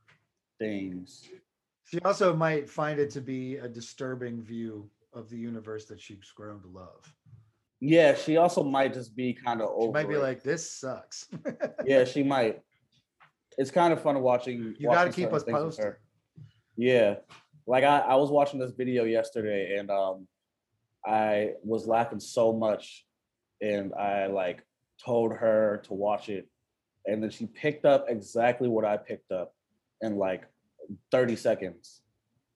[0.59, 1.27] things.
[1.85, 6.31] She also might find it to be a disturbing view of the universe that she's
[6.35, 7.13] grown to love.
[7.79, 9.87] Yeah, she also might just be kind of over.
[9.99, 10.21] She might be it.
[10.21, 11.27] like, this sucks.
[11.85, 12.61] yeah, she might.
[13.57, 14.75] It's kind of fun watching.
[14.79, 15.95] You gotta keep certain us posted.
[16.77, 17.15] Yeah,
[17.67, 20.27] like I, I was watching this video yesterday, and um,
[21.05, 23.05] I was laughing so much,
[23.61, 24.63] and I like
[25.03, 26.47] told her to watch it,
[27.05, 29.53] and then she picked up exactly what I picked up
[30.01, 30.45] in like
[31.11, 32.01] thirty seconds,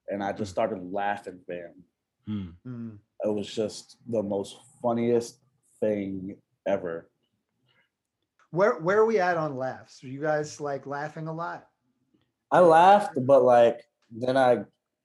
[0.08, 1.74] and I just started laughing, man.
[2.28, 2.48] Hmm.
[2.62, 2.90] Hmm.
[3.24, 5.40] It was just the most funniest
[5.80, 6.36] thing
[6.66, 7.08] ever.
[8.50, 10.04] Where where are we at on laughs?
[10.04, 11.66] Are you guys like laughing a lot?
[12.50, 14.64] I laughed, but like then I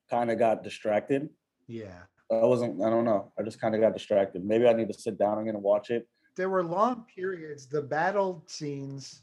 [0.09, 1.29] kind of got distracted.
[1.67, 2.03] Yeah.
[2.31, 2.81] I wasn't.
[2.81, 3.31] I don't know.
[3.39, 4.43] I just kind of got distracted.
[4.43, 6.07] Maybe I need to sit down again and watch it.
[6.35, 7.67] There were long periods.
[7.67, 9.21] The battle scenes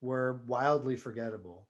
[0.00, 1.66] were wildly forgettable.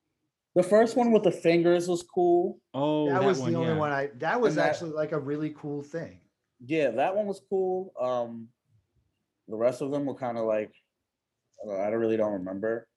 [0.55, 2.61] The first one with the fingers was cool.
[2.73, 3.79] Oh, that, was one, the only yeah.
[3.79, 6.21] one I that was And that- actually like a really cool thing.
[6.64, 7.93] yeah, that one was cool.
[8.01, 8.49] Um,
[9.49, 10.73] the rest of them were kind of like
[11.62, 12.88] I don't I really don't remember.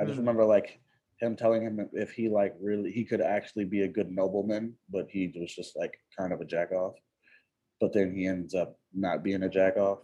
[0.00, 0.20] I just Hmm.
[0.20, 0.80] remember like
[1.20, 5.08] him telling him if he like really he could actually be a good nobleman, but
[5.10, 6.94] he was just like kind of a jack off.
[7.80, 10.00] But then he ends up not being a jack off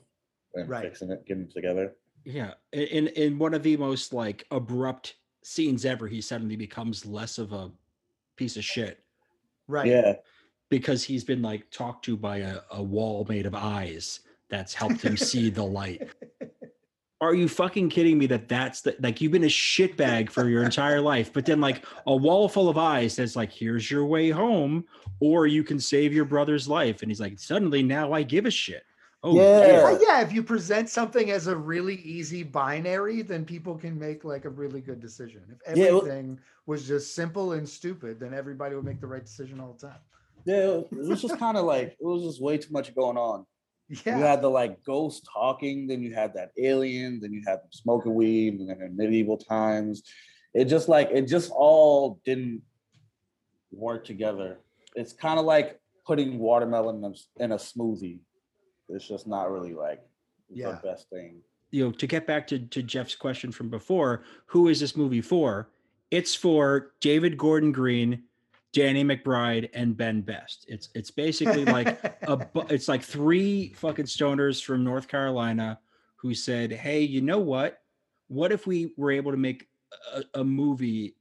[0.55, 0.83] and Right.
[0.85, 1.97] fixing it, getting it together.
[2.25, 7.39] Yeah, in in one of the most like abrupt scenes ever, he suddenly becomes less
[7.39, 7.71] of a
[8.37, 9.05] piece of shit
[9.67, 9.87] Right.
[9.87, 10.15] Yeah,
[10.71, 15.03] because he's been like talked to by a, a wall made of eyes that's helped
[15.03, 16.09] him see the light.
[17.21, 20.63] Are you fucking kidding me that that's the like you've been a shitbag for your
[20.65, 24.31] entire life, but then like a wall full of eyes that's like, here's your way
[24.31, 24.85] home,
[25.21, 27.01] or you can save your brother's life.
[27.01, 28.83] And he's like, suddenly now I give a shit.
[29.25, 29.67] Oh Yeah.
[29.91, 29.99] yeah.
[30.07, 34.45] Yeah, if you present something as a really easy binary, then people can make like
[34.45, 35.43] a really good decision.
[35.67, 39.25] If Yeah, well- everything was just simple and stupid, then everybody would make the right
[39.25, 40.01] decision all the time.
[40.45, 40.81] yeah.
[40.81, 43.47] It was just kind of like it was just way too much going on.
[43.89, 44.19] Yeah.
[44.19, 47.69] You had the like ghost talking, then you had that alien, then you had them
[47.71, 50.03] smoking weed, and then in medieval times,
[50.55, 52.63] it just like it just all didn't
[53.73, 54.59] work together.
[54.95, 58.19] It's kind of like putting watermelon in a, in a smoothie.
[58.89, 60.03] It's just not really like
[60.51, 60.73] Yeah.
[60.73, 61.41] the best thing.
[61.71, 65.21] you know, to get back to, to Jeff's question from before, who is this movie
[65.21, 65.71] for?
[66.11, 68.23] It's for David Gordon Green,
[68.73, 70.67] Danny McBride, and Ben Best.
[70.69, 71.89] It's it's basically like
[72.29, 75.81] a it's like three fucking stoners from North Carolina
[76.17, 77.81] who said, "Hey, you know what?
[78.29, 79.67] What if we were able to make
[80.15, 81.17] a, a movie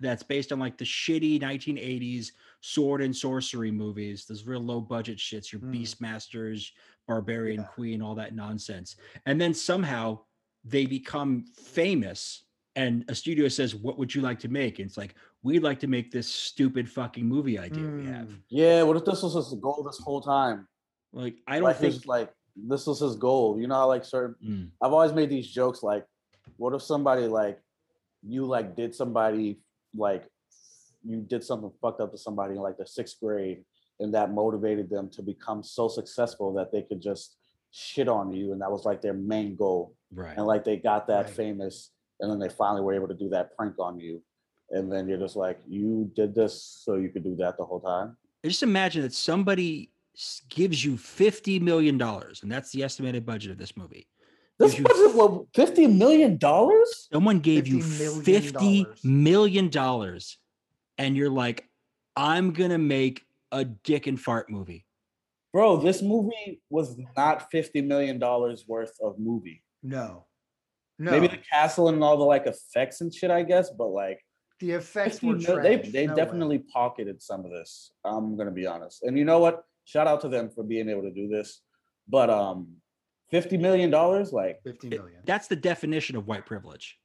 [0.00, 2.32] that's based on like the shitty 1980s
[2.66, 5.72] sword and sorcery movies, those real low budget shits, your Mm.
[5.72, 6.72] Beastmasters,
[7.06, 7.66] Barbarian Yeah.
[7.68, 10.18] Queen, all that nonsense, and then somehow
[10.64, 14.98] they become famous." And a studio says, "What would you like to make?" And it's
[14.98, 18.96] like, "We'd like to make this stupid fucking movie idea we have." Mm, Yeah, what
[18.96, 20.66] if this was his goal this whole time?
[21.12, 21.94] Like, I don't like think.
[21.94, 23.58] his, like this was his goal.
[23.60, 24.70] You know how like certain Mm.
[24.82, 26.04] I've always made these jokes like,
[26.56, 27.60] what if somebody like
[28.22, 29.60] you like did somebody
[29.94, 30.28] like
[31.06, 33.64] you did something fucked up to somebody in like the sixth grade
[34.00, 37.36] and that motivated them to become so successful that they could just
[37.70, 40.36] shit on you and that was like their main goal Right.
[40.36, 41.34] and like they got that Right.
[41.34, 41.90] famous
[42.20, 44.22] and then they finally were able to do that prank on you
[44.70, 47.80] and then you're just like you did this so you could do that the whole
[47.80, 49.90] time just imagine that somebody
[50.48, 54.06] gives you fifty million dollars, and that's the estimated budget of this movie.
[54.58, 60.38] this wasn't what 50 million dollars Someone gave you $50 million fifty dollars.
[60.98, 61.68] Million dollars, and you're like,
[62.16, 64.86] "I'm gonna make a dick and fart movie."
[65.52, 69.62] Bro, this movie was not fifty million dollars worth of movie.
[69.82, 70.26] no.
[70.98, 71.10] No.
[71.10, 74.18] Maybe the castle and all the like effects and shit, I guess, but like
[74.60, 76.16] the effects were mil- they they No way.
[76.16, 77.92] definitely pocketed some of this.
[78.02, 79.02] I'm gonna be honest.
[79.02, 79.62] And you know what?
[79.84, 81.60] Shout out to them for being able to do this.
[82.08, 82.76] But um,
[83.30, 85.18] fifty million dollars, like, fifty million.
[85.20, 86.96] It, that's the definition of white privilege.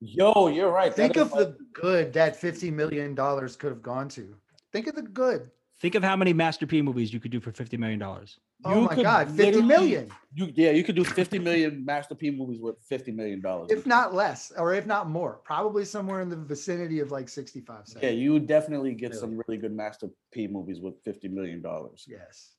[0.00, 0.92] Yo, you're right.
[0.94, 4.34] Think is of like- the good that 50 million dollars could have gone to.
[4.72, 5.50] Think of the good.
[5.80, 8.38] Think of how many Master P movies you could do for fifty million dollars.
[8.64, 10.10] Oh You my could god, 50 literally- million.
[10.34, 13.70] You yeah, you could do fifty million Master P movies with fifty million dollars.
[13.70, 15.34] If not less, or if not more.
[15.44, 19.20] Probably somewhere in the vicinity of like 65 Yeah, you would definitely get Really?
[19.20, 22.06] some really good Master P movies with fifty million dollars.
[22.08, 22.52] Yes.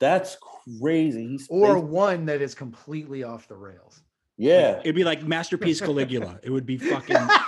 [0.00, 0.38] That's
[0.80, 1.28] crazy.
[1.28, 4.00] He's Or they- one that is completely off the rails.
[4.38, 4.80] Yeah.
[4.80, 6.38] It'd be like Master P's Caligula.
[6.42, 7.36] It would be fucking amazing.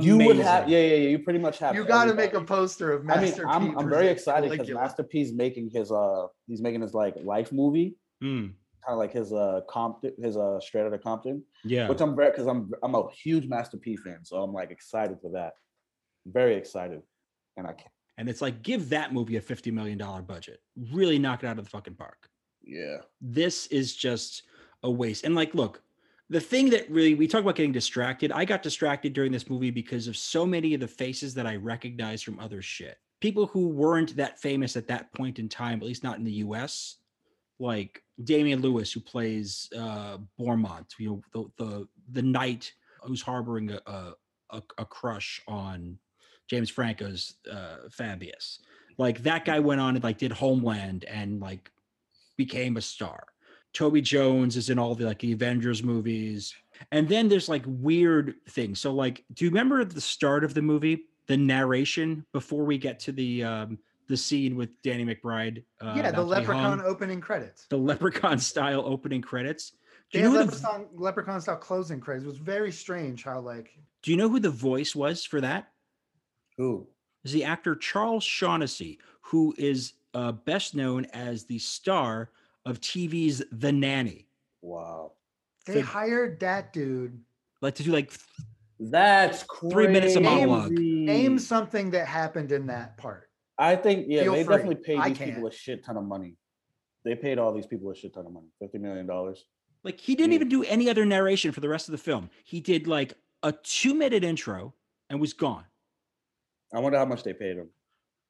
[0.00, 1.08] You would have, yeah, yeah, yeah.
[1.10, 1.76] You pretty much have.
[1.76, 3.48] you got to make a poster of I mean, Master P.
[3.48, 7.52] I'm, I'm very excited because Masterpiece Master making his uh, he's making his like life
[7.52, 8.54] movie, Mm, kind
[8.88, 11.88] of like his uh Compton, his uh Straight Outta Compton, yeah.
[11.88, 15.18] which I'm very because I'm I'm a huge Master P fan, so I'm like excited
[15.22, 15.52] for that.
[16.26, 17.02] Very excited,
[17.56, 17.90] and I can't.
[18.18, 20.60] And it's like, give that movie a $50 million budget.
[20.92, 22.28] Really knock it out of the fucking park.
[22.62, 24.42] Yeah, This is just
[24.86, 25.24] a waste.
[25.24, 25.82] And like, look,
[26.30, 28.32] the thing that really, we talk about getting distracted.
[28.32, 31.56] I got distracted during this movie because of so many of the faces that I
[31.56, 32.98] recognize from other shit.
[33.20, 36.32] People who weren't that famous at that point in time, at least not in the
[36.32, 36.96] US,
[37.58, 42.72] like Damian Lewis, who plays uh, Boremont, you know, the, the, the knight
[43.02, 44.14] who's harboring a,
[44.50, 45.98] a, a crush on
[46.48, 48.60] James Franco's uh, Fabius.
[48.98, 51.70] Like that guy went on and like did Homeland and like
[52.36, 53.24] became a star.
[53.76, 56.54] Toby Jones is in all the like Avengers movies.
[56.92, 58.80] And then there's like weird things.
[58.80, 62.98] So like, do you remember the start of the movie, the narration before we get
[63.00, 65.62] to the um the scene with Danny McBride?
[65.80, 66.78] Uh, yeah, the about to be hung?
[66.78, 67.66] Leprechaun opening credits.
[67.68, 69.72] the Leprechaun style opening credits.
[70.10, 72.24] Do They you, know who the, Leprechaun, Leprechaun style closing credits.
[72.24, 75.68] It was very strange how like do you know who the voice was for that?
[76.56, 76.88] who?
[77.24, 82.30] is the actor Charles Shaughnessy, who is uh, best known as the star
[82.66, 84.26] of TV's The Nanny.
[84.60, 85.12] Wow.
[85.66, 87.22] They The- hired that dude.
[87.62, 88.12] Like to do like
[88.78, 90.36] That's Three minutes of crazy.
[90.46, 90.72] monologue.
[90.72, 93.30] Name something that happened in that part.
[93.58, 94.56] I think yeah, Feel they free.
[94.56, 95.46] definitely paid I these people can't.
[95.54, 96.36] a shit ton of money.
[97.04, 99.44] They paid all these people a shit ton of money, fifty million dollars.
[99.82, 100.34] like he didn't Mm.
[100.34, 102.28] even do any other narration for the rest of the film.
[102.44, 104.74] He did like a two minute intro
[105.08, 105.64] and was gone.
[106.74, 107.70] I wonder how much they paid him.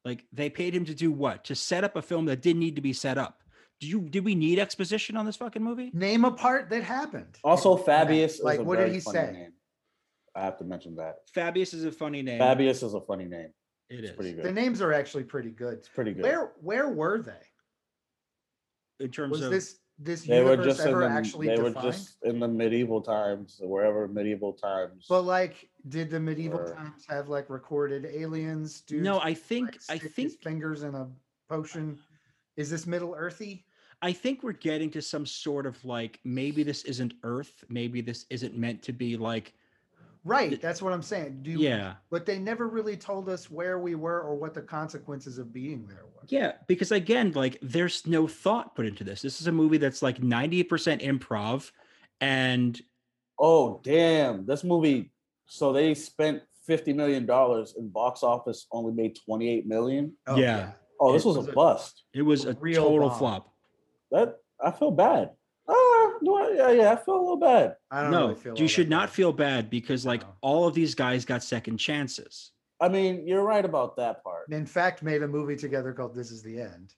[0.05, 1.43] Like they paid him to do what?
[1.45, 3.43] To set up a film that didn't need to be set up.
[3.79, 5.91] Do you did we need exposition on this fucking movie?
[5.93, 7.37] Name a part that happened.
[7.43, 8.07] Also, in that.
[8.07, 8.41] Fabius.
[8.41, 9.31] Like, a what did he say?
[9.31, 9.53] Name.
[10.35, 11.17] I have to mention that.
[11.33, 12.39] Fabius is a funny name.
[12.39, 13.49] Fabius is a funny name.
[13.89, 14.15] It It's is.
[14.15, 15.75] pretty The names are actually pretty good.
[15.75, 16.23] It's pretty good.
[16.23, 19.05] Where where were they?
[19.05, 21.59] In terms Was of this this they were universe just in ever the, actually they
[21.59, 25.05] were just in the medieval times, wherever medieval times.
[25.07, 28.81] But like, did the medieval Or- times have like recorded aliens?
[28.81, 31.07] Dudes no, I think like, I think his fingers in a
[31.47, 31.99] potion.
[32.57, 33.66] Is this Middle Earthy?
[34.01, 38.25] I think we're getting to some sort of like maybe this isn't Earth, maybe this
[38.29, 39.53] isn't meant to be like
[40.23, 41.39] Right, Th- that's what I'm saying.
[41.41, 41.93] Do yeah.
[42.09, 45.87] but they never really told us where we were or what the consequences of being
[45.87, 46.21] there were.
[46.27, 49.21] Yeah, because again, like there's no thought put into this.
[49.21, 50.67] This is a movie that's like 98%
[51.01, 51.71] improv
[52.19, 52.79] and
[53.39, 55.11] oh damn, this movie.
[55.45, 60.13] So they spent fifty million dollars and box office, only made twenty eight million.
[60.27, 60.71] Oh, Yeah.
[60.99, 62.03] Oh, this was was a a- bust.
[62.13, 63.17] it was a Real total bomb.
[63.19, 63.53] flop.
[64.11, 65.31] That I feel bad.
[65.69, 67.75] Ah, no, I- yeah, yeah, I feel a little bad.
[67.91, 69.13] I don't No, really you should that not bad.
[69.15, 70.33] feel bad because like No.
[70.41, 72.51] all of these guys got second chances.
[72.79, 74.49] I mean, you're right about that part.
[74.51, 76.93] In fact, made a movie together called This Is the End.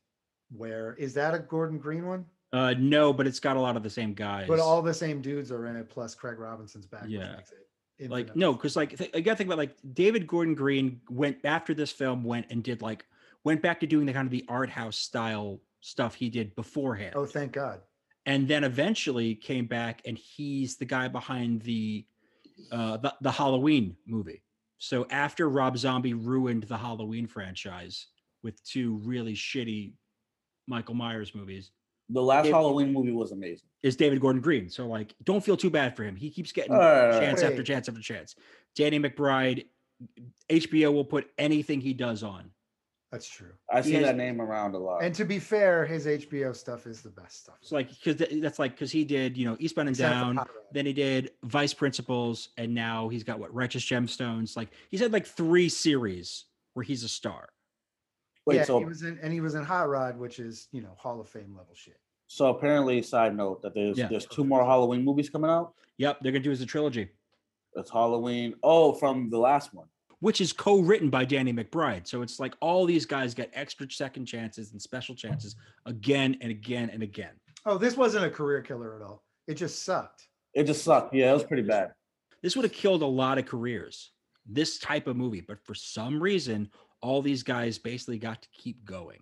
[0.56, 2.26] Where is that a Gordon Green one?
[2.52, 4.48] Uh no, but it's got a lot of the same guys.
[4.48, 7.04] But all the same dudes are in it, plus Craig Robinson's back.
[7.04, 7.36] which Yeah.
[7.38, 11.02] makes it like no because like th- i gotta think about like david gordon green
[11.10, 13.06] went after this film went and did like
[13.44, 17.14] went back to doing the kind of the art house style stuff he did beforehand
[17.16, 17.82] Oh, thank God.
[18.26, 22.06] and then eventually came back and he's the guy behind the
[22.72, 24.42] uh the, the halloween movie
[24.78, 28.08] so after rob zombie ruined the halloween franchise
[28.44, 29.94] with two really shitty
[30.68, 31.72] michael myers movies
[32.10, 33.70] The last It- Halloween movie was amazing.
[33.84, 36.74] is david gordon green so like don't feel too bad for him he keeps getting
[36.74, 37.20] All right, all right.
[37.22, 38.36] chance after chance after chance.
[38.76, 39.66] Danny McBride,
[40.50, 42.52] HBO will put anything he does on.
[43.12, 43.52] That's true.
[43.72, 45.02] I see has- that name around a lot.
[45.04, 47.56] And to be fair, his HBO stuff is the best stuff.
[47.62, 50.40] It's like because that's like because he did you know Eastbound and Except Down,
[50.72, 54.56] then he did Vice Principals, and now he's got what Righteous Gemstones.
[54.56, 56.46] Like he's had like three series
[56.76, 57.50] where he's a star.
[58.46, 60.82] Wait, yeah, so he was in, and he was in Hot Rod, which is you
[60.82, 62.00] know Hall of Fame level shit.
[62.28, 64.08] so apparently, side note that there's Yeah.
[64.08, 65.74] there's two more Halloween movies coming out.
[65.98, 67.10] Yep, they're gonna do as a trilogy,
[67.76, 68.54] It's Halloween.
[68.62, 69.88] Oh, from the last one.
[70.22, 72.08] Which is co-written by Danny McBride.
[72.08, 75.56] So it's like all these guys get extra second chances and special chances
[75.86, 77.32] again and again and again.
[77.66, 79.24] Oh, this wasn't a career killer at all.
[79.48, 80.28] It just sucked.
[80.54, 81.14] It just sucked.
[81.14, 81.94] Yeah, it was pretty bad.
[82.42, 84.12] this would have killed a lot of careers
[84.52, 86.68] this type of movie but for some reason
[87.02, 89.20] all these guys basically got to keep going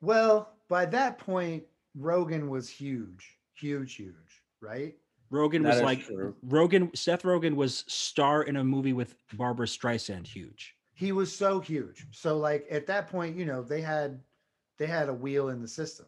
[0.00, 1.64] Well, by that point,
[1.98, 4.94] Rogen was huge, huge, huge, right?
[5.30, 6.34] Rogan That was like true.
[6.46, 11.60] rogen seth rogen was star in a movie with barbra streisand huge He was so
[11.60, 12.06] huge.
[12.12, 14.20] So like at that point, you know, they had
[14.78, 16.06] they had a wheel in the system.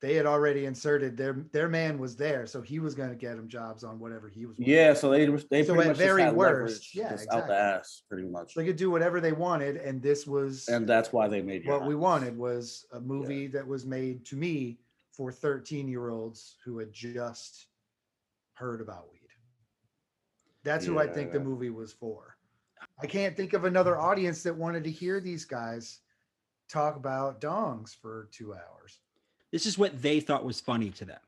[0.00, 3.36] They had already inserted their their man was there, so he was going to get
[3.36, 4.58] him jobs on whatever he was.
[4.58, 4.72] working.
[4.74, 7.46] Yeah, so they they So pretty at much very just worst, leverage yeah, just out
[7.46, 8.54] the ass, pretty much.
[8.56, 11.86] they could do whatever they wanted, and this was And that's why they made what
[11.86, 14.78] we wanted was a movie that was made to me
[15.12, 17.66] for 13 year olds who had just
[18.54, 19.18] heard about weed.
[20.64, 22.36] That's who I think the movie was for.
[23.02, 26.00] I can't think of another audience that wanted to hear these guys
[26.68, 28.98] talk about dongs for two hours.
[29.50, 31.20] this is what they thought was funny to them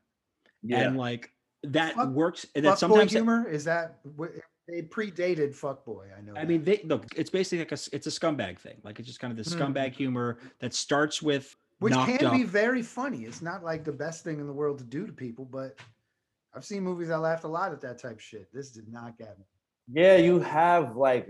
[0.63, 1.31] Yeah, and like
[1.63, 4.25] that Fuck- works and that Fuckboy sometimes humor is that wh-
[4.67, 6.05] they predated fuckboy?
[6.17, 6.31] I know.
[6.31, 6.47] I that.
[6.47, 7.05] mean, they look.
[7.15, 7.73] It's basically like a.
[7.73, 8.77] s- It's a scumbag thing.
[8.83, 9.59] Like it's just kind of the Mhm.
[9.59, 12.33] scumbag humor that starts with which can up.
[12.33, 13.25] be very funny.
[13.25, 15.77] It's not like the best thing in the world to do to people, but
[16.55, 18.47] I've seen movies I laughed a lot at that type of shit.
[18.53, 19.45] This did not get me.
[19.93, 21.27] yeah, you have like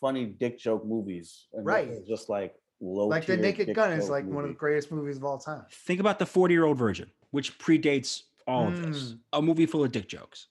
[0.00, 2.06] funny dick joke movies, and Right.
[2.06, 3.08] Just like low.
[3.08, 5.64] like the Naked Gun is joke like one of the greatest movies of all time.
[5.70, 9.12] Think about the 40 year old version, which predates all of this.
[9.12, 9.18] Mm.
[9.34, 10.46] A movie full of dick jokes,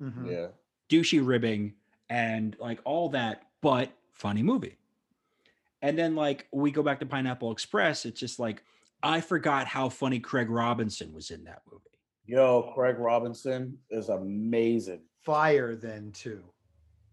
[0.00, 0.30] Mhm.
[0.30, 0.46] Yeah,
[0.88, 1.74] douchey ribbing,
[2.08, 4.78] and like all that, but funny movie.
[5.82, 8.62] And then like we go back to Pineapple Express, it's just like
[9.02, 11.82] I forgot how funny Craig Robinson was in that movie.
[12.26, 16.42] Yo, Craig Robinson is amazing, Fire then too.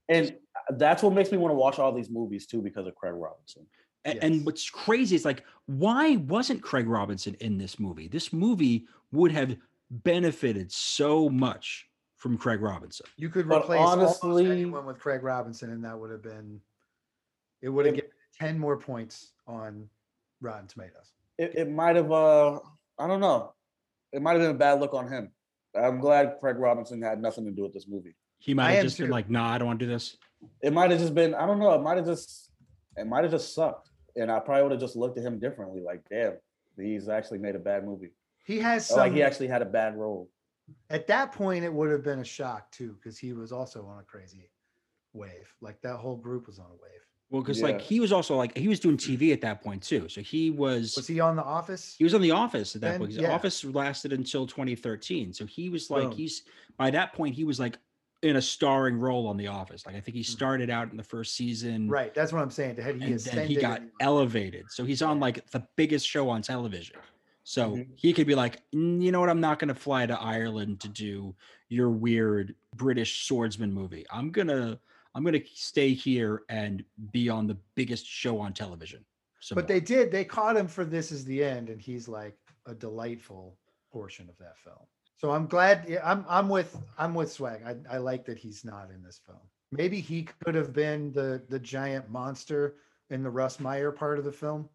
[0.07, 0.35] and
[0.71, 3.65] that's what makes me want to watch all these movies too because of Craig Robinson.
[4.05, 4.17] A- Yes.
[4.23, 8.07] And what's crazy is like, why wasn't Craig Robinson in this movie?
[8.07, 9.57] This movie would have
[9.91, 13.05] benefited so much from Craig Robinson.
[13.17, 16.61] You could But replace almost honestly- anyone with Craig Robinson, and that would have been.
[17.61, 19.89] It would have It- given ten more points on
[20.41, 21.11] Rotten Tomatoes.
[21.37, 22.11] It, it might have.
[22.11, 22.59] Uh,
[22.97, 23.53] I don't know.
[24.11, 25.31] It might have been a bad look on him.
[25.75, 28.15] I'm glad Craig Robinson had nothing to do with this movie.
[28.39, 29.11] He might have am just been too.
[29.11, 30.17] like, nah, I don't want to do this.
[30.61, 31.35] It might have just been.
[31.35, 31.73] I don't know.
[31.73, 32.51] It might have just.
[32.97, 35.81] It might have just sucked, and I probably would have just looked at him differently.
[35.81, 36.33] Like, damn,
[36.77, 38.11] he's actually made a bad movie.
[38.45, 38.97] He has some.
[38.97, 40.29] like he actually had a bad role.
[40.89, 43.99] at that point, it would have been a shock too, because he was also on
[43.99, 44.49] a crazy
[45.13, 45.53] wave.
[45.61, 47.05] Like that whole group was on a wave.
[47.29, 50.09] Well, because like he was also like he was doing TV at that point too.
[50.09, 51.95] So he was Was he on The Office?
[51.97, 53.13] he was on the office at that Then, point.
[53.13, 53.33] The yeah.
[53.33, 55.33] office lasted until 2013.
[55.33, 56.11] So he was like Boom.
[56.13, 56.43] he's
[56.77, 57.77] by that point he was like
[58.23, 59.85] in a starring role on the office.
[59.85, 60.27] Like I think he Mhm.
[60.27, 61.87] started out in the first season.
[61.87, 62.13] Right.
[62.15, 62.75] That's what I'm saying.
[62.77, 64.65] He and then he got and- elevated.
[64.71, 66.97] So he's on like the biggest show on television.
[67.43, 67.87] So Mhm.
[67.95, 69.29] he could be like, "Mm, you know what?
[69.29, 71.35] I'm not going to fly to Ireland to do
[71.69, 74.05] your weird British swordsman movie.
[74.11, 74.79] I'm gonna,
[75.15, 79.05] I'm gonna stay here and be on the biggest show on television.
[79.41, 80.11] So, But they did.
[80.11, 83.57] They caught him for "This Is the End," and he's like a delightful
[83.91, 84.85] portion of that film.
[85.17, 85.99] So I'm glad.
[86.03, 86.25] I'm.
[86.27, 86.77] I'm with.
[86.97, 87.61] I'm with Swag.
[87.65, 89.39] I, I like that he's not in this film.
[89.71, 92.75] Maybe he could have been the the giant monster
[93.09, 94.69] in the Russ Meyer part of the film,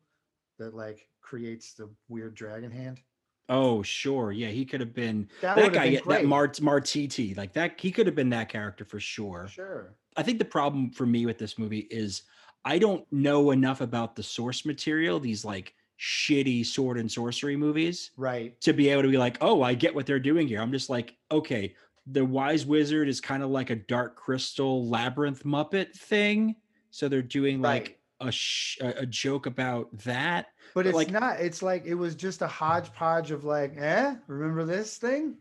[0.58, 3.00] that like creates the weird dragon hand.
[3.48, 6.24] Oh sure, yeah, he could have been That, that, guy, been that.
[6.24, 7.80] Mart Martiti, like that.
[7.80, 9.48] He could have been that character for sure.
[9.50, 9.94] Sure.
[10.16, 12.22] I think the problem for me with this movie is
[12.64, 18.10] I don't know enough about the source material, these like shitty sword and sorcery movies,
[18.16, 18.58] Right.
[18.62, 20.60] to be able to be like, oh, I get what they're doing here.
[20.60, 21.74] I'm just like, okay,
[22.06, 26.56] the wise wizard is kind of like a dark crystal labyrinth muppet thing.
[26.90, 27.98] So they're doing like Right.
[28.20, 30.46] A, sh- a joke about that.
[30.74, 31.40] But But, it's like- not.
[31.40, 35.36] It's like it was just a hodgepodge of like, eh, remember this thing?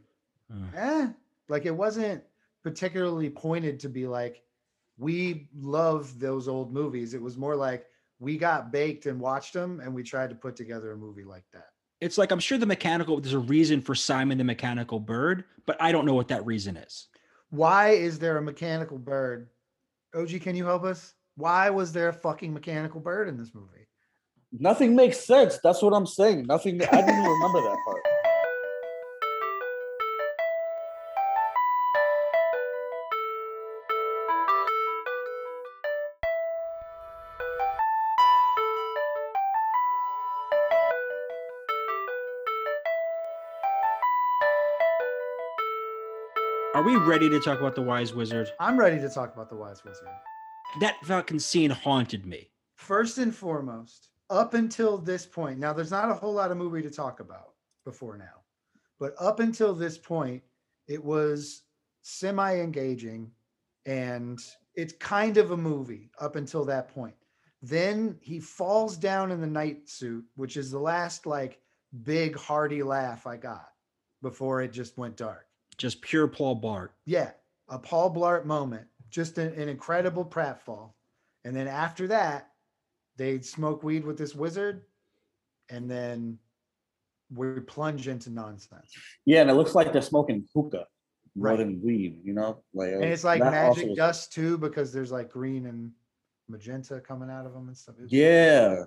[0.52, 1.08] Uh, eh,
[1.50, 2.24] like it wasn't
[2.64, 4.44] particularly pointed to be like
[4.98, 7.14] we love those old movies.
[7.14, 7.88] It was more like
[8.20, 11.46] we got baked and watched them, and we tried to put together a movie like
[11.54, 11.70] that.
[12.02, 15.82] It's like I'm sure the mechanical there's a reason for Simon the Mechanical Bird, but
[15.82, 17.08] I don't know what that reason is.
[17.50, 19.50] Why is there a mechanical bird?
[20.16, 21.14] OG, can you help us?
[21.36, 23.88] Why was there a fucking mechanical bird in this movie?
[24.52, 25.58] Nothing makes sense.
[25.64, 26.46] That's what I'm saying.
[26.46, 26.82] Nothing.
[26.84, 28.02] I didn't remember that part.
[46.76, 48.52] Are we ready to talk about the wise wizard?
[48.60, 50.08] I'm ready to talk about the Wise Wizard.
[50.80, 52.50] That fucking scene haunted me.
[52.76, 56.82] First and foremost, up until this point, now there's not a whole lot of movie
[56.82, 57.54] to talk about
[57.86, 58.42] before now,
[59.00, 60.42] but up until this point,
[60.88, 61.64] it was
[62.02, 63.32] semi engaging
[63.86, 64.40] and
[64.76, 67.16] it's kind of a movie up until that point.
[67.62, 71.60] Then he falls down in the night suit, which is the last like
[72.04, 73.70] big hearty laugh I got
[74.22, 75.46] before it just went dark.
[75.78, 76.90] Just pure Paul Blart.
[77.06, 77.32] Yeah,
[77.70, 80.94] a Paul Blart moment, just an, an incredible pratfall.
[81.46, 82.50] And then after that,
[83.16, 84.82] they smoke weed with this wizard,
[85.70, 86.40] and then
[87.34, 88.92] we plunge into nonsense.
[89.26, 90.88] Yeah, and it looks like they're smoking hookah
[91.36, 91.58] more Right.
[91.60, 92.22] than weed.
[92.24, 95.30] You know, like And it's uh, like that also magic dust too, because there's like
[95.30, 95.92] green and
[96.50, 97.96] magenta coming out of them and stuff.
[97.96, 98.86] It's- Yeah,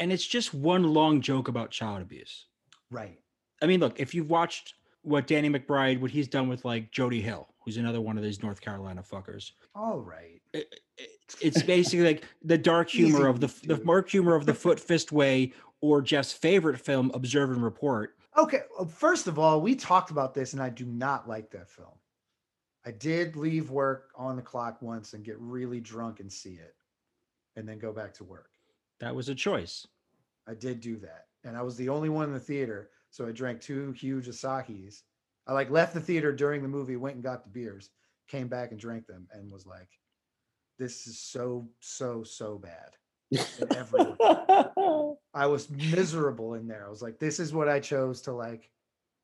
[0.00, 2.46] And it's just one long joke about child abuse.
[2.90, 3.20] right.
[3.60, 4.74] I mean, look, if you've watched
[5.08, 8.42] what Danny McBride, what he's done with like Jody Hill, who's another one of these
[8.42, 10.40] North Carolina fuckers, All right.
[10.52, 14.54] it- it- it's basically like the dark humor of the the dark humor of the
[14.62, 18.16] Foot Fist Way or Jeff's favorite film, Observe and Report.
[18.36, 18.62] Okay.
[18.78, 21.94] uh, First of all, we talked about this, and I do not like that film.
[22.86, 26.74] I did leave work on the clock once and get really drunk and see it,
[27.56, 28.50] and then go back to work.
[29.00, 29.86] That was a choice.
[30.48, 31.26] I did do that.
[31.44, 32.90] And I was the only one in the theater.
[33.18, 35.02] So I drank two huge Asahis.
[35.48, 37.90] I like left the theater during the movie, went and got the beers,
[38.28, 39.88] came back and drank them, and was like,
[40.78, 42.94] this is so, so, so bad.
[43.32, 44.14] in.
[45.34, 46.86] I was miserable in there.
[46.86, 48.70] I was like, this is what I chose to like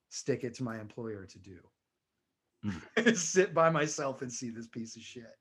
[0.09, 1.59] stick it to my employer to do.
[2.65, 3.15] Hmm.
[3.15, 5.37] Sit by myself and see this piece of shit.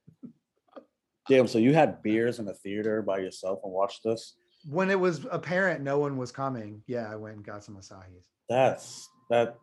[1.28, 1.48] damn.
[1.48, 4.36] So you had beers in the theater by yourself and watched this?
[4.70, 8.28] When it was apparent no one was coming, yeah, I went and got some Asahis.
[8.50, 9.56] That's that.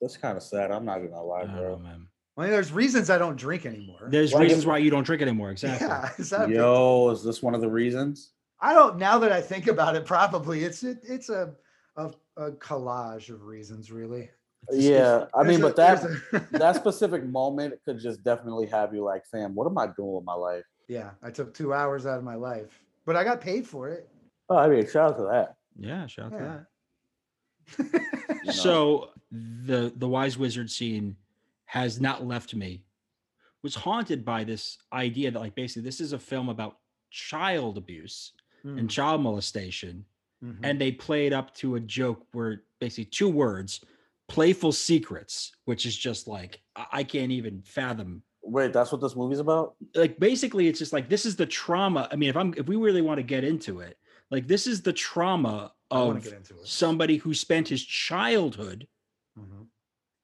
[0.00, 0.70] That's kind of sad.
[0.70, 1.78] I'm not gonna lie, I know, bro.
[1.78, 2.06] man.
[2.36, 4.08] I mean, there's reasons I don't drink anymore.
[4.10, 5.50] There's Why reasons why you don't drink anymore.
[5.52, 5.86] Exactly.
[5.86, 8.32] Yeah, is that a big Yo, is this one of the reasons?
[8.60, 8.98] I don't.
[8.98, 11.54] Now that I think about it, probably it's it, it's a,
[11.96, 14.30] a a collage of reasons, really.
[14.72, 18.92] Yeah, I mean, There's a- but that a- that specific moment could just definitely have
[18.94, 20.64] you like, fam, what am I doing with my life?
[20.88, 24.08] yeah, I took two hours out of my life, but I got paid for it.
[24.50, 25.54] Oh, I mean, shout out to that.
[25.78, 26.46] Yeah, shout out Yeah.
[26.46, 26.66] to
[27.78, 27.84] You
[28.44, 28.52] know?
[28.52, 31.16] So the the wise wizard scene
[31.66, 32.84] has not left me.
[33.62, 36.78] Was haunted by this idea that like basically this is a film about
[37.10, 38.32] child abuse
[38.64, 40.06] Mm, and child molestation,
[40.42, 40.56] mhm.
[40.62, 43.84] and they played up to a joke where basically two words,
[44.26, 49.38] playful secrets, which is just like I, can't even fathom Wait, that's what this movie's
[49.38, 49.74] about?
[49.94, 52.76] like basically it's just like this is the trauma i mean if i'm if we
[52.76, 53.98] really want to get into it
[54.30, 56.66] like this is the trauma of get into it.
[56.66, 58.86] somebody who spent his childhood
[59.38, 59.66] Mhm.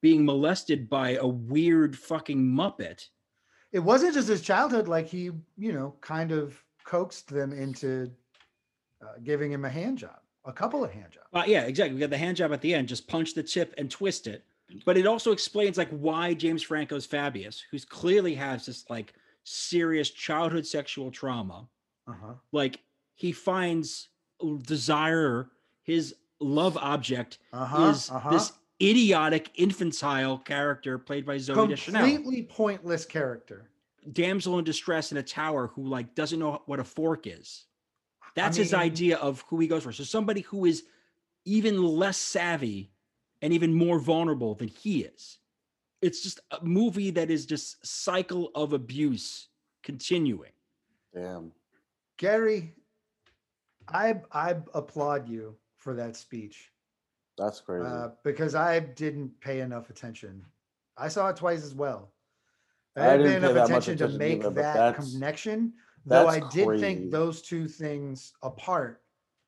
[0.02, 3.08] being molested by a weird fucking muppet
[3.72, 8.10] It wasn't just his childhood; like he, you know, kind of coaxed them into
[9.02, 11.26] uh, giving him a hand job, a couple of hand jobs.
[11.32, 13.72] uh, yeah exactly we got the hand job at the end just punch the tip
[13.78, 14.44] and twist it
[14.84, 20.10] but it also explains like why james franco's fabius who's clearly has this like serious
[20.10, 21.68] childhood sexual trauma
[22.06, 22.34] Uh-huh.
[22.52, 22.80] like
[23.14, 24.08] he finds
[24.64, 25.50] desire
[25.82, 27.90] his love object Uh-huh.
[27.90, 28.30] is uh-huh.
[28.30, 33.68] this idiotic infantile character played by Zooey Deschanel, completely pointless character.
[34.12, 37.66] damsel in distress in a tower who like doesn't know what a fork is.
[38.34, 39.92] That's his mean- idea of who he goes for.
[39.92, 40.84] So somebody who is
[41.44, 42.90] even less savvy
[43.42, 45.38] and even more vulnerable than he is.
[46.02, 49.48] It's just a movie that is just cycle of abuse
[49.82, 50.52] continuing.
[51.14, 51.52] Damn.
[52.16, 52.72] Gary,
[53.88, 56.70] I I applaud you for that speech
[57.38, 57.86] That's crazy.
[57.86, 60.44] uh, because I didn't pay enough attention.
[60.96, 62.12] I saw it twice as well.
[62.96, 64.96] I I didn't didn't pay pay enough that much attention to make either, but that
[64.96, 65.72] connection.
[66.06, 66.80] Though I did crazy.
[66.82, 69.02] think those two things apart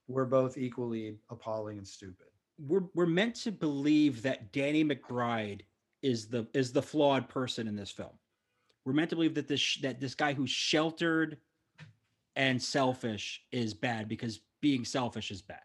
[0.09, 2.27] were both equally appalling and stupid.
[2.59, 5.63] We're we're meant to believe that Danny McBride
[6.03, 8.13] is the is the flawed person in this film.
[8.85, 11.39] We're meant to believe that this that this guy who's sheltered
[12.37, 15.61] and selfish is bad because being selfish is bad.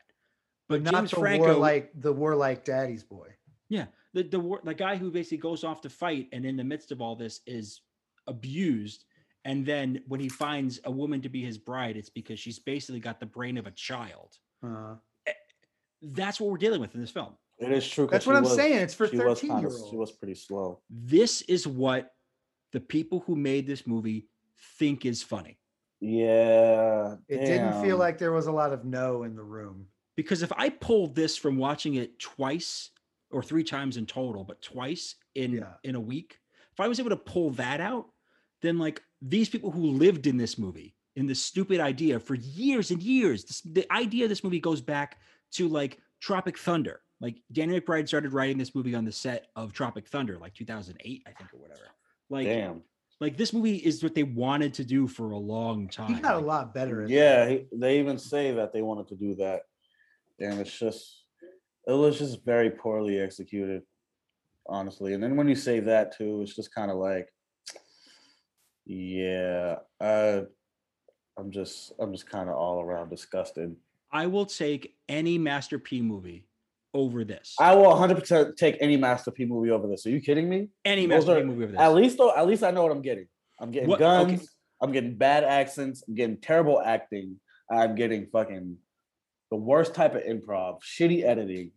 [0.70, 3.30] But Not James the Franco, warlike, the warlike daddy's boy.
[3.70, 6.64] yeah, the the war, the guy who basically goes off to fight and in the
[6.64, 7.82] midst of all this is
[8.28, 9.06] abused,
[9.46, 13.00] and then when he finds a woman to be his bride, it's because she's basically
[13.00, 14.38] got the brain of a child.
[14.62, 14.96] Uh,
[16.02, 17.34] That's what we're dealing with in this film.
[17.60, 18.08] It is true.
[18.12, 18.78] that's what I'm was- saying.
[18.80, 20.82] It's for 13 kinda- year She was pretty slow.
[20.90, 22.14] This is what
[22.72, 24.28] the people who made this movie
[24.78, 25.58] think is funny.
[26.00, 27.16] Yeah.
[27.28, 29.88] It didn't feel like there was a lot of no in the room.
[30.16, 32.92] Because if I pulled this from watching it twice
[33.32, 35.74] or three times in total, but twice in Yeah.
[35.84, 36.40] in a week,
[36.72, 38.08] if I was able to pull that out,
[38.62, 42.92] then like these people who lived in this movie, in this stupid idea for years
[42.92, 45.20] and years, this, the idea of this movie goes back
[45.52, 47.02] to like Tropic Thunder.
[47.20, 51.24] Like Danny McBride started writing this movie on the set of Tropic Thunder, like 2008,
[51.28, 51.82] I think, or whatever.
[52.30, 52.82] Like, Damn.
[53.20, 56.16] Like this movie is what they wanted to do for a long time.
[56.16, 57.04] He got a lot better.
[57.04, 59.62] At Yeah, he, they even say that they wanted to do that,
[60.40, 61.24] and it's just
[61.88, 63.82] it was just very poorly executed,
[64.68, 65.14] honestly.
[65.14, 67.28] And then when you say that too, it's just kind of like,
[68.86, 70.42] yeah, uh,
[71.38, 73.76] I'm just I'm just kind of all around disgusted.
[74.12, 76.46] I will take any Master P movie
[76.94, 77.56] over this.
[77.60, 80.06] I will 100% take any Master P movie over this.
[80.06, 80.70] Are you kidding me?
[80.86, 81.82] any those Master P movie over this.
[81.82, 83.28] At least though, at least I know what I'm getting.
[83.60, 84.32] I'm getting What- guns.
[84.34, 84.46] okay.
[84.82, 86.04] I'm getting bad accents.
[86.08, 87.40] I'm getting terrible acting.
[87.72, 88.78] I'm getting fucking
[89.50, 91.72] the worst type of improv, shitty editing.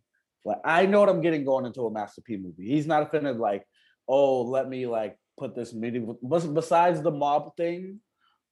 [0.45, 2.67] Like I know what I'm getting going into a Master P movie.
[2.67, 3.37] He's not offended.
[3.37, 3.65] Like,
[4.07, 6.15] oh, let me like put this meeting.
[6.27, 7.99] Besides the mob thing,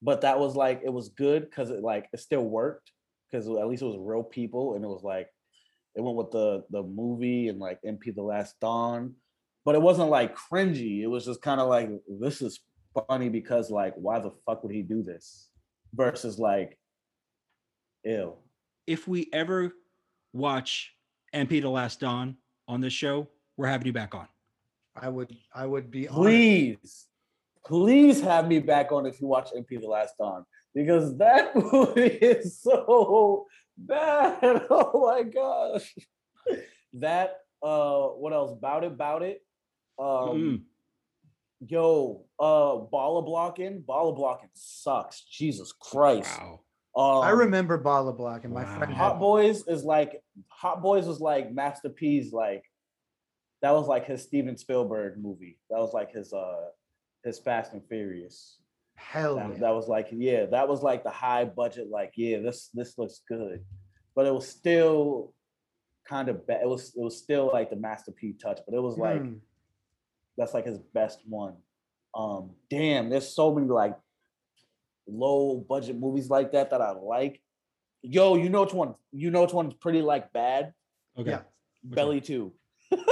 [0.01, 2.91] but that was like it was good because it like it still worked
[3.31, 5.27] because at least it was real people and it was like
[5.99, 9.15] it went with the the movie and like MP The Last Don
[9.65, 11.01] but it wasn't like cringy.
[11.01, 11.89] It was just kind of like
[12.19, 12.59] this is
[13.07, 15.49] funny because like why the fuck would he do this?
[15.93, 16.77] Versus like,
[18.03, 18.39] ill.
[18.87, 19.73] if we ever
[20.33, 20.93] watch
[21.35, 22.37] MP The Last Don
[22.67, 23.27] on this show,
[23.57, 24.27] we're having you back on.
[24.95, 26.23] I would I would be honored.
[26.23, 27.05] Please,
[27.65, 32.01] please have me back on if you watch MP The Last Don because that movie
[32.01, 33.45] is so
[33.87, 34.65] bad.
[34.69, 35.95] Oh my gosh.
[36.93, 38.57] That uh, what else?
[38.59, 39.41] Bout it, bout it.
[39.97, 40.61] Um, Mm.
[41.67, 45.21] yo, uh, baller blocking, baller blocking sucks.
[45.25, 46.39] Jesus Christ.
[46.39, 46.61] Wow.
[46.95, 48.77] Um, I remember Bala Block and my Wow.
[48.77, 52.63] friend Hot Boys is like Hot Boys was like Master P's like
[53.61, 55.59] that was like his Steven Spielberg movie.
[55.69, 56.69] That was like his uh
[57.23, 58.57] his Fast and Furious.
[58.99, 59.57] Hell that, yeah.
[59.59, 63.21] that was like yeah that was like the high budget like yeah this this looks
[63.27, 63.63] good
[64.15, 65.33] but it was still
[66.07, 68.81] kind of bad it was it was still like the master p touch but it
[68.81, 69.35] was like Hmm.
[70.37, 71.55] that's like his best one
[72.13, 73.95] um damn there's so many like
[75.07, 77.41] low budget movies like that that i like
[78.01, 80.73] yo you know which one you know which one's pretty like bad
[81.17, 81.31] Okay.
[81.31, 81.41] Yeah.
[81.83, 82.51] belly 2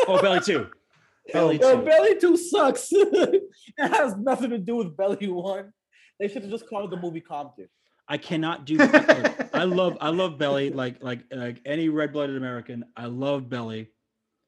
[0.08, 0.68] Oh, Belly two.
[1.34, 1.86] Belly Yo, two.
[1.86, 3.44] belly 2 sucks it
[3.78, 5.72] has nothing to do with belly 1
[6.20, 7.68] they should have just called the movie compton
[8.10, 8.78] I cannot do.
[8.78, 12.86] look, I love I love Belly like like like any red blooded American.
[12.96, 13.90] I love Belly.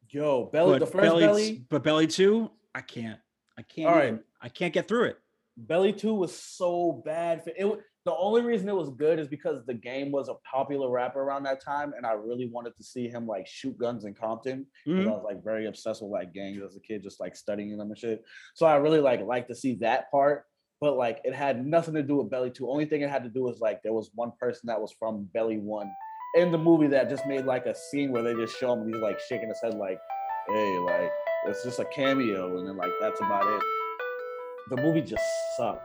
[0.09, 3.19] Yo, belly, But the first Belly, belly, but Belly two, I can't.
[3.57, 3.89] I can't.
[3.89, 4.07] All right.
[4.07, 5.17] even- I can't get through it.
[5.57, 7.43] belly two was so bad.
[7.43, 10.89] For, it the only reason it was good is because the game was a popular
[10.89, 14.13] rapper around that time, and I really wanted to see him like shoot guns in
[14.13, 14.65] Compton.
[14.85, 15.07] 'cause Mhm.
[15.07, 17.89] I was like very obsessed with like gangs as a kid, just like studying them
[17.89, 18.23] and shit.
[18.55, 20.45] So I really like like to see that part.
[20.81, 22.69] But like it had nothing to do with Belly Two.
[22.69, 25.27] Only thing it had to do was like there was one person that was from
[25.33, 25.91] Belly One
[26.35, 29.01] in the movie that just made like a scene where they just show him he's
[29.01, 29.99] like shaking his head like,
[30.47, 31.11] hey, like
[31.47, 33.63] it's just a cameo, and then like that's about it.
[34.69, 35.23] The movie just
[35.57, 35.83] sucked.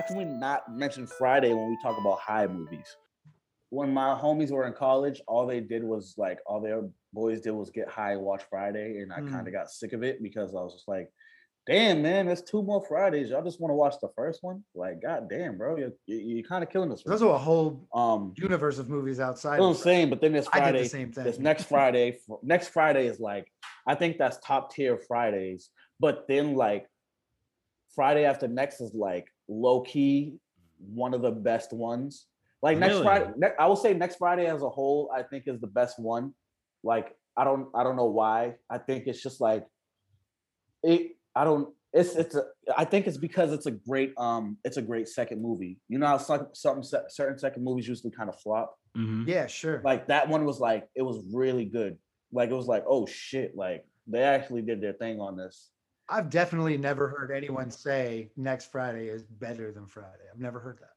[0.00, 2.86] How can we not mention Friday when we talk about high movies?
[3.68, 7.50] When my homies were in college, all they did was like all their boys did
[7.50, 9.30] was get high and watch Friday, and I Mm.
[9.30, 11.12] kind of got sick of it because I was just like,
[11.66, 13.28] "Damn, man, there's two more Fridays.
[13.28, 14.64] Y'all just want to watch the first one?
[14.74, 18.78] Like, god damn, bro, you're, you're kind of killing us." There's a whole Um, universe
[18.78, 19.58] of movies outside.
[19.58, 21.24] that's what I'm saying, but then this Friday, the same thing.
[21.24, 23.52] this next Friday, next Friday is like,
[23.86, 25.68] I think that's top tier Fridays.
[26.00, 26.88] But then like
[27.94, 30.36] Friday after next is like low key
[30.94, 32.26] one of the best ones.
[32.62, 33.04] Like next Really?
[33.04, 35.98] Friday, ne- I will say next Friday as a whole, I think is the best
[35.98, 36.32] one.
[36.82, 38.54] Like I don't, I don't know why.
[38.68, 39.64] I think it's just like
[40.82, 41.16] it.
[41.34, 41.68] I don't.
[41.92, 42.44] It's it's a.
[42.76, 44.58] I think it's because it's a great um.
[44.64, 45.78] It's a great second movie.
[45.88, 49.26] You know how some some se- certain second movies usually kind of flop Mhm.
[49.28, 49.80] Yeah, sure.
[49.84, 51.96] like that one was like it was really good
[52.32, 55.70] like it was like oh shit like they actually did their thing on this
[56.10, 60.24] I've definitely never heard anyone say next Friday is better than Friday.
[60.32, 60.90] I've never heard that.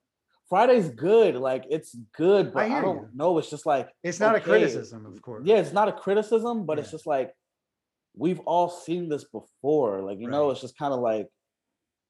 [0.50, 3.10] friday's good like it's good but I i, don't you.
[3.20, 4.44] know it's just like It's not Okay.
[4.44, 5.44] a criticism, of course.
[5.46, 7.30] yeah it's not a criticism but it's just like
[8.24, 11.28] we've all seen this before like you know it's just kind of like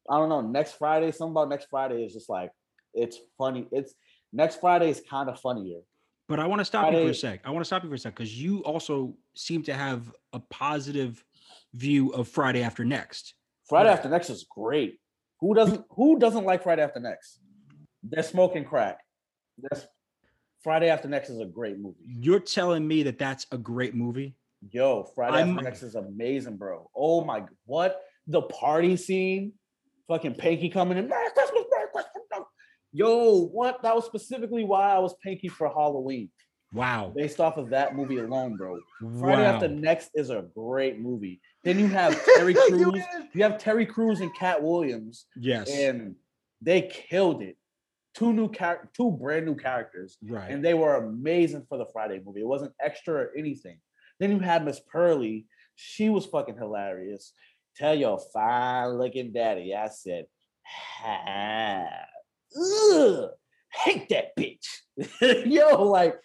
[0.10, 2.52] i don't know next friday something about next friday is just like
[2.94, 3.94] it's funny it's
[4.34, 5.80] next friday is kind of funnier
[6.28, 7.38] But I want to stop you for a sec.
[7.46, 10.02] I want to stop you for a sec because you also seem to have
[10.32, 11.24] a positive
[11.74, 13.34] view of Friday After Next.
[13.68, 13.98] friday Right.
[13.98, 15.00] after next is great
[15.40, 17.40] who doesn't who doesn't like friday after next
[18.04, 19.00] they're smoking crack
[19.58, 19.88] that's
[20.62, 24.36] friday after next is a great movie You're telling me that that's a great movie?
[24.72, 26.90] Yo, Friday I'm- After Next is amazing, bro.
[26.96, 29.52] Oh my, what the party scene?
[30.08, 31.10] Fucking Pinky coming in.
[31.10, 32.24] Merry Christmas, Merry Christmas.
[32.32, 32.48] no."
[32.94, 33.82] Yo, what?
[33.84, 36.30] That was specifically why I was Pinky for Halloween,
[36.72, 37.12] Wow.
[37.14, 38.80] based off of that movie alone, bro.
[39.20, 41.42] Friday After Next is a great movie.
[41.64, 43.04] Then you have Terry You Crews.
[43.34, 45.70] you have Terry Crews and Katt Williams, Yes.
[45.70, 46.16] and
[46.62, 47.58] they killed it.
[48.16, 50.52] Two new char- two brand new characters right.
[50.52, 52.42] and they were amazing for the Friday movie.
[52.42, 53.80] It wasn't extra or anything.
[54.20, 55.48] Then you had Miss Pearly.
[55.76, 57.34] She was fucking hilarious.
[57.76, 59.74] Tell your fine looking daddy.
[59.74, 60.28] I said,
[60.64, 61.86] ha,
[62.56, 63.30] ugh,
[63.72, 65.48] hate that bitch.
[65.48, 66.16] Yo, like,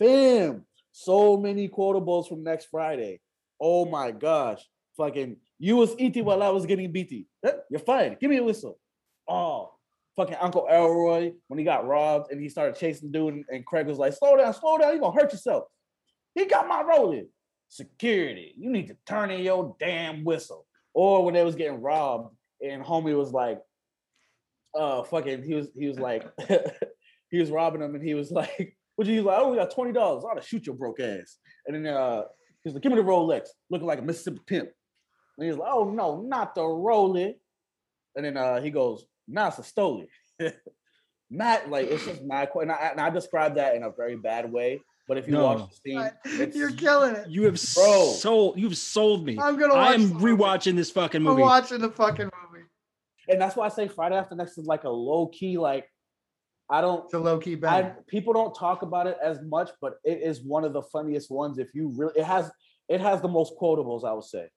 [0.00, 0.64] bam.
[0.90, 3.20] So many quotables from next Friday.
[3.60, 4.64] Oh my gosh.
[4.96, 7.26] Fucking, you was eating while I was getting beaty.
[7.70, 8.16] You're fine.
[8.20, 8.78] Give me a whistle.
[9.28, 9.72] Oh,
[10.16, 13.98] fucking Uncle Elroy when he got robbed and he started chasing dude and, Craig was
[13.98, 15.64] like, slow down, slow down, you're gonna hurt yourself.
[16.34, 17.28] He got my rolling.
[17.68, 20.66] Security, you need to turn in your damn whistle.
[20.94, 23.60] Or when they was getting robbed and homie was like,
[24.78, 26.24] uh fucking, he was he was like,
[27.30, 29.38] he was robbing them and he was like, what you like?
[29.40, 30.24] Oh, we got twenty dollars.
[30.24, 31.38] I to shoot your broke ass.
[31.66, 32.22] And then uh
[32.62, 34.70] he's like, give me the Rolex, looking like a Mississippi pimp.
[35.38, 37.34] And he's like, oh no, not the Rolex.
[38.14, 40.06] And then uh he goes, nah, it's a Stoli.
[41.30, 42.50] Matt, like it's just mad.
[42.52, 44.80] qu- And I, and I described that in a very bad way.
[45.08, 45.44] But if you No.
[45.44, 47.28] watch the scene, But it's, You're killing it.
[47.28, 48.12] you have Bro.
[48.16, 48.58] sold.
[48.58, 49.38] You've sold me.
[49.40, 50.24] I'm gonna I am the movie.
[50.42, 51.42] rewatching this fucking movie.
[51.42, 52.64] I'm watching the fucking movie.
[53.28, 55.58] and that's why I say Friday After Next is like a low key.
[55.58, 55.90] Like
[56.70, 57.92] I don't, It's a low key I bang.
[58.08, 61.58] people don't talk about it as much, but it is one of the funniest ones.
[61.58, 62.50] If you really, it has
[62.88, 64.04] it has the most quotables.
[64.04, 64.48] I would say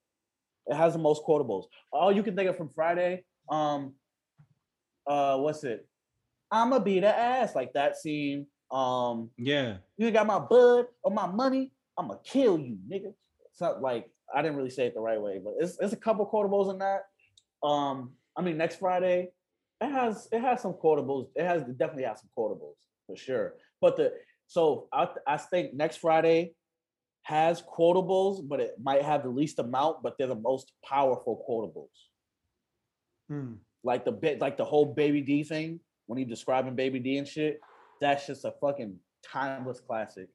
[0.70, 1.66] it has the most quotables.
[1.92, 3.94] All you can think of from Friday, um,
[5.08, 5.88] uh, what's it?
[6.52, 8.48] I'ma beat the ass like that scene.
[8.72, 9.78] Um, Yeah.
[9.98, 13.14] you got my bud or my money, I'ma kill you, nigga.
[13.52, 15.98] It's not like I didn't really say it the right way, but it's it's a
[15.98, 17.02] couple quotables in that.
[17.64, 19.30] Um, I mean, next Friday,
[19.82, 21.30] it has it has some quotables.
[21.36, 22.76] It has it definitely has some quotables
[23.08, 23.56] for sure.
[23.82, 24.14] But the
[24.46, 26.54] so I I think next Friday
[27.30, 31.94] has quotables, but it might have the least amount, but they're the most powerful quotables.
[33.30, 33.58] Hmm.
[33.84, 37.28] Like the bit, like the whole Baby D thing when he describing Baby D and
[37.28, 37.62] shit.
[38.02, 40.30] That's just a fucking timeless classic.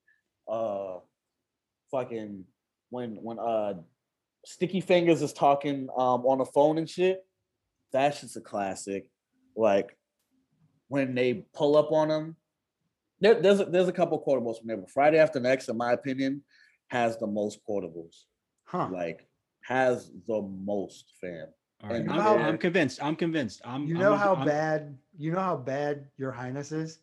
[0.47, 0.99] Uh,
[1.90, 2.45] fucking
[2.90, 3.74] when when uh
[4.47, 7.26] Sticky Fingers is talking um on the phone and shit.
[7.92, 9.11] That's just a classic.
[9.57, 9.97] Like
[10.86, 12.36] when they pull up on him.
[13.20, 15.92] There, there's a, there's a couple quotables from there, but Friday After Next, in my
[15.92, 16.42] opinion,
[16.95, 18.24] has the most portables.
[18.66, 18.88] Huh.
[18.92, 19.26] Like
[19.62, 21.47] has the most, fam.
[21.82, 22.01] All right.
[22.03, 23.03] I'm, how- I'm convinced.
[23.03, 23.61] I'm convinced.
[23.64, 23.84] I'm.
[23.86, 27.01] You I'm know how I'm- bad you know how bad your highness is?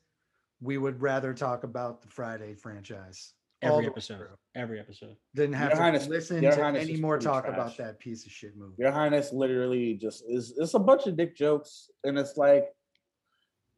[0.61, 3.33] We would rather talk about the Friday franchise.
[3.63, 4.27] Every episode.
[4.55, 5.15] Every episode.
[5.35, 7.53] Than have Your to Highness- listen Your to Highness any more talk trash.
[7.55, 8.75] about that piece of shit movie.
[8.79, 12.65] Your Highness literally just is it's a bunch of dick jokes, and it's like,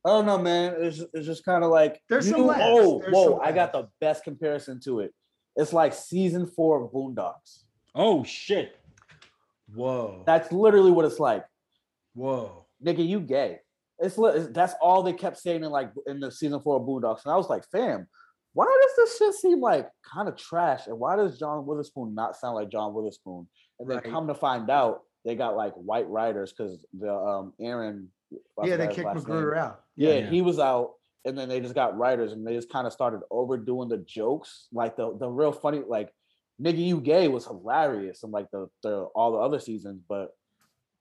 [0.05, 0.75] I don't know, man.
[0.79, 3.31] It's it's just kind of like There's some you- laughs, Oh, there's whoa!
[3.31, 5.11] some I got the best comparison to it.
[5.55, 7.63] It's like season four of Boondocks.
[7.95, 8.75] Oh shit.
[9.73, 10.23] Whoa.
[10.25, 11.45] That's literally what it's like.
[12.15, 12.65] Whoa.
[12.83, 13.59] Nigga, you gay.
[13.99, 16.83] It's, li- it's that's all they kept saying in like in the season four of
[16.83, 18.07] Boondocks, and I was like, fam,
[18.53, 20.87] why does this shit seem like kind of trash?
[20.87, 23.47] And why does John Witherspoon not sound like John Witherspoon?
[23.79, 24.11] And then Right.
[24.11, 28.09] come to find out, they got like white writers because the um Aaron.
[28.63, 29.37] Yeah, they kicked last name.
[29.37, 29.81] McGruder out.
[29.95, 30.29] Yeah, Yeah.
[30.29, 30.93] he was out,
[31.25, 34.67] and then they just got writers, and they just kind of started overdoing the jokes,
[34.71, 36.13] like the the real funny, like
[36.61, 40.31] "nigga you gay" was hilarious, and like the the all the other seasons, but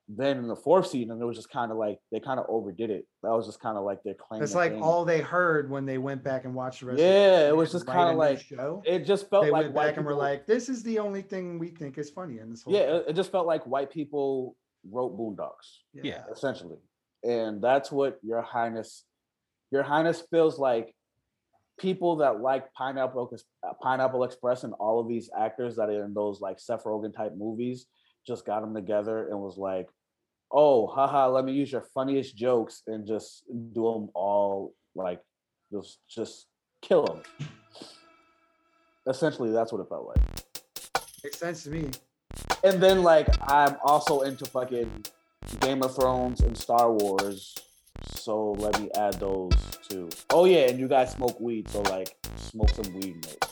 [0.08, 2.90] then in the fourth season, it was just kind of like they kind of overdid
[2.90, 3.06] it.
[3.22, 4.42] That was just kind of like their claim.
[4.42, 4.82] It's like fame.
[4.82, 6.98] all they heard when they went back and watched the rest.
[7.00, 8.82] Yeah, of it was just kinda like- show.
[8.84, 11.22] It just felt They like went white back and were like, "This is the only
[11.22, 13.64] thing we think is funny in this whole." yeah, thing." it, it just felt like
[13.64, 14.56] white people
[14.90, 15.78] wrote Boondocks.
[15.94, 16.24] Yeah.
[16.30, 16.78] essentially.
[17.24, 19.04] And that's what your highness,
[19.72, 20.94] your highness feels like
[21.78, 23.36] people that like Pineapple
[23.82, 27.32] Pineapple Express and all of these actors that are in those like Seth Rogen type
[27.36, 27.86] movies
[28.26, 29.88] just got them together and was like,
[30.50, 35.20] "Oh, haha, let me use your funniest jokes and just do them all like
[35.72, 36.46] just just
[36.82, 37.22] kill them."
[39.08, 40.22] Essentially, that's what it felt like.
[41.24, 41.90] Makes sense to me.
[42.62, 45.04] And then like I'm also into fucking
[45.60, 47.56] Game of Thrones and Star Wars.
[48.04, 49.52] So let me add those
[49.88, 50.08] too.
[50.30, 53.44] Oh yeah, and you guys smoke weed, so like smoke some weed, mate.